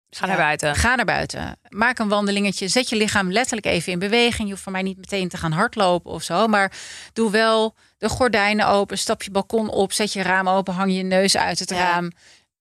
[0.10, 0.76] Ga naar buiten.
[0.76, 1.60] Ga naar buiten.
[1.70, 2.68] Maak een wandelingetje.
[2.68, 4.44] Zet je lichaam letterlijk even in beweging.
[4.44, 6.48] Je hoeft van mij niet meteen te gaan hardlopen of zo.
[6.48, 6.72] Maar
[7.14, 8.98] doe wel de gordijnen open.
[8.98, 9.94] Stap je balkon op.
[9.94, 10.74] Zet je raam open.
[10.74, 11.78] Hang je neus uit het ja.
[11.78, 12.12] raam.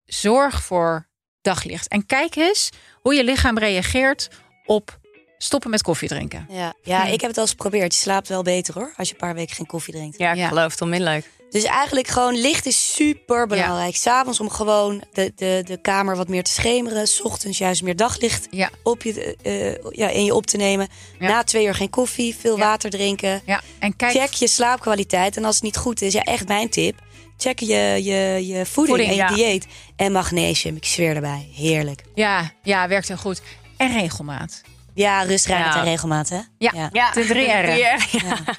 [0.04, 1.08] Zorg voor
[1.40, 1.88] daglicht.
[1.88, 2.70] En kijk eens
[3.00, 4.28] hoe je lichaam reageert
[4.64, 4.98] op
[5.38, 6.46] stoppen met koffie drinken.
[6.48, 7.94] Ja, ja ik heb het al eens geprobeerd.
[7.94, 8.92] Je slaapt wel beter hoor.
[8.96, 10.18] Als je een paar weken geen koffie drinkt.
[10.18, 10.48] Ja, ik ja.
[10.48, 11.30] geloof het onmiddellijk.
[11.54, 13.92] Dus eigenlijk gewoon licht is super belangrijk.
[13.92, 13.98] Ja.
[13.98, 17.08] S'avonds om gewoon de, de, de kamer wat meer te schemeren.
[17.08, 18.70] S ochtends juist meer daglicht ja.
[18.82, 20.88] op je, uh, ja, in je op te nemen.
[21.18, 21.28] Ja.
[21.28, 23.42] Na twee uur geen koffie, veel water drinken.
[23.46, 23.60] Ja.
[23.78, 24.12] En kijk...
[24.12, 25.36] Check je slaapkwaliteit.
[25.36, 26.98] En als het niet goed is, ja, echt mijn tip.
[27.36, 29.66] Check je, je, je voeding, voeding en je dieet.
[29.96, 31.48] En magnesium, ik zweer erbij.
[31.54, 32.02] Heerlijk.
[32.14, 33.42] Ja, ja, werkt heel goed.
[33.76, 34.62] En regelmaat.
[34.94, 36.40] Ja, rust, reinheid en regelmaat, hè?
[36.58, 37.10] Ja, ja.
[37.10, 37.76] de drie R'en.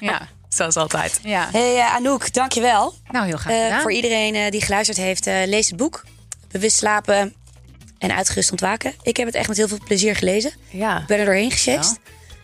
[0.00, 0.28] Ja.
[0.56, 1.20] Zoals altijd.
[1.22, 1.48] Ja.
[1.52, 2.94] Hey uh, Anouk, dankjewel.
[3.10, 3.76] Nou, heel graag gedaan.
[3.76, 6.04] Uh, voor iedereen uh, die geluisterd heeft, lees het boek.
[6.50, 7.34] Bewust slapen
[7.98, 8.94] en uitgerust ontwaken.
[9.02, 10.52] Ik heb het echt met heel veel plezier gelezen.
[10.68, 11.00] Ja.
[11.00, 11.98] Ik ben er doorheen gecheckt.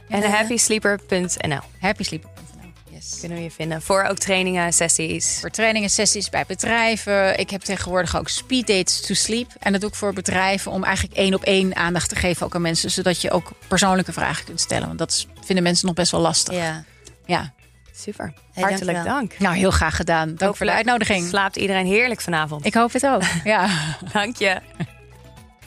[0.08, 0.22] Ja.
[0.22, 3.16] En happysleeper.nl Happysleeper.nl, yes.
[3.20, 3.82] Kunnen we je vinden.
[3.82, 5.38] Voor ook trainingen, sessies.
[5.40, 7.38] Voor trainingen, sessies bij bedrijven.
[7.38, 9.50] Ik heb tegenwoordig ook speed dates to sleep.
[9.58, 12.54] En dat doe ik voor bedrijven om eigenlijk één op één aandacht te geven ook
[12.54, 12.90] aan mensen.
[12.90, 14.86] Zodat je ook persoonlijke vragen kunt stellen.
[14.86, 16.54] Want dat vinden mensen nog best wel lastig.
[16.54, 16.84] Ja.
[17.26, 17.52] Ja.
[17.94, 18.32] Super.
[18.52, 19.38] Hey, Hartelijk dank, dank.
[19.38, 20.34] Nou, heel graag gedaan.
[20.34, 21.26] Dank voor de uitnodiging.
[21.26, 22.66] Slaapt iedereen heerlijk vanavond.
[22.66, 23.22] Ik hoop het ook.
[23.44, 23.68] ja.
[24.12, 24.60] dank je.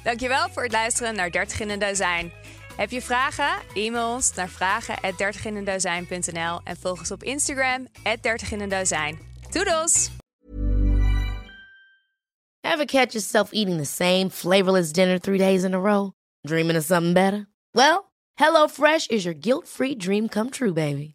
[0.03, 2.31] Dankjewel voor het luisteren naar 30 in een dozijn.
[2.77, 3.49] Heb je vragen?
[3.73, 7.87] E-mail ons naar vragen@dertiginendozijn.nl en volg ons op Instagram
[8.21, 9.19] @dertiginendozijn.
[9.51, 10.09] Doedels.
[12.61, 16.11] Ever catch yourself eating the same flavorless dinner three days in a row?
[16.41, 17.49] Dreaming of something better?
[17.71, 18.03] Well,
[18.41, 21.14] HelloFresh is your guilt-free dream come true, baby.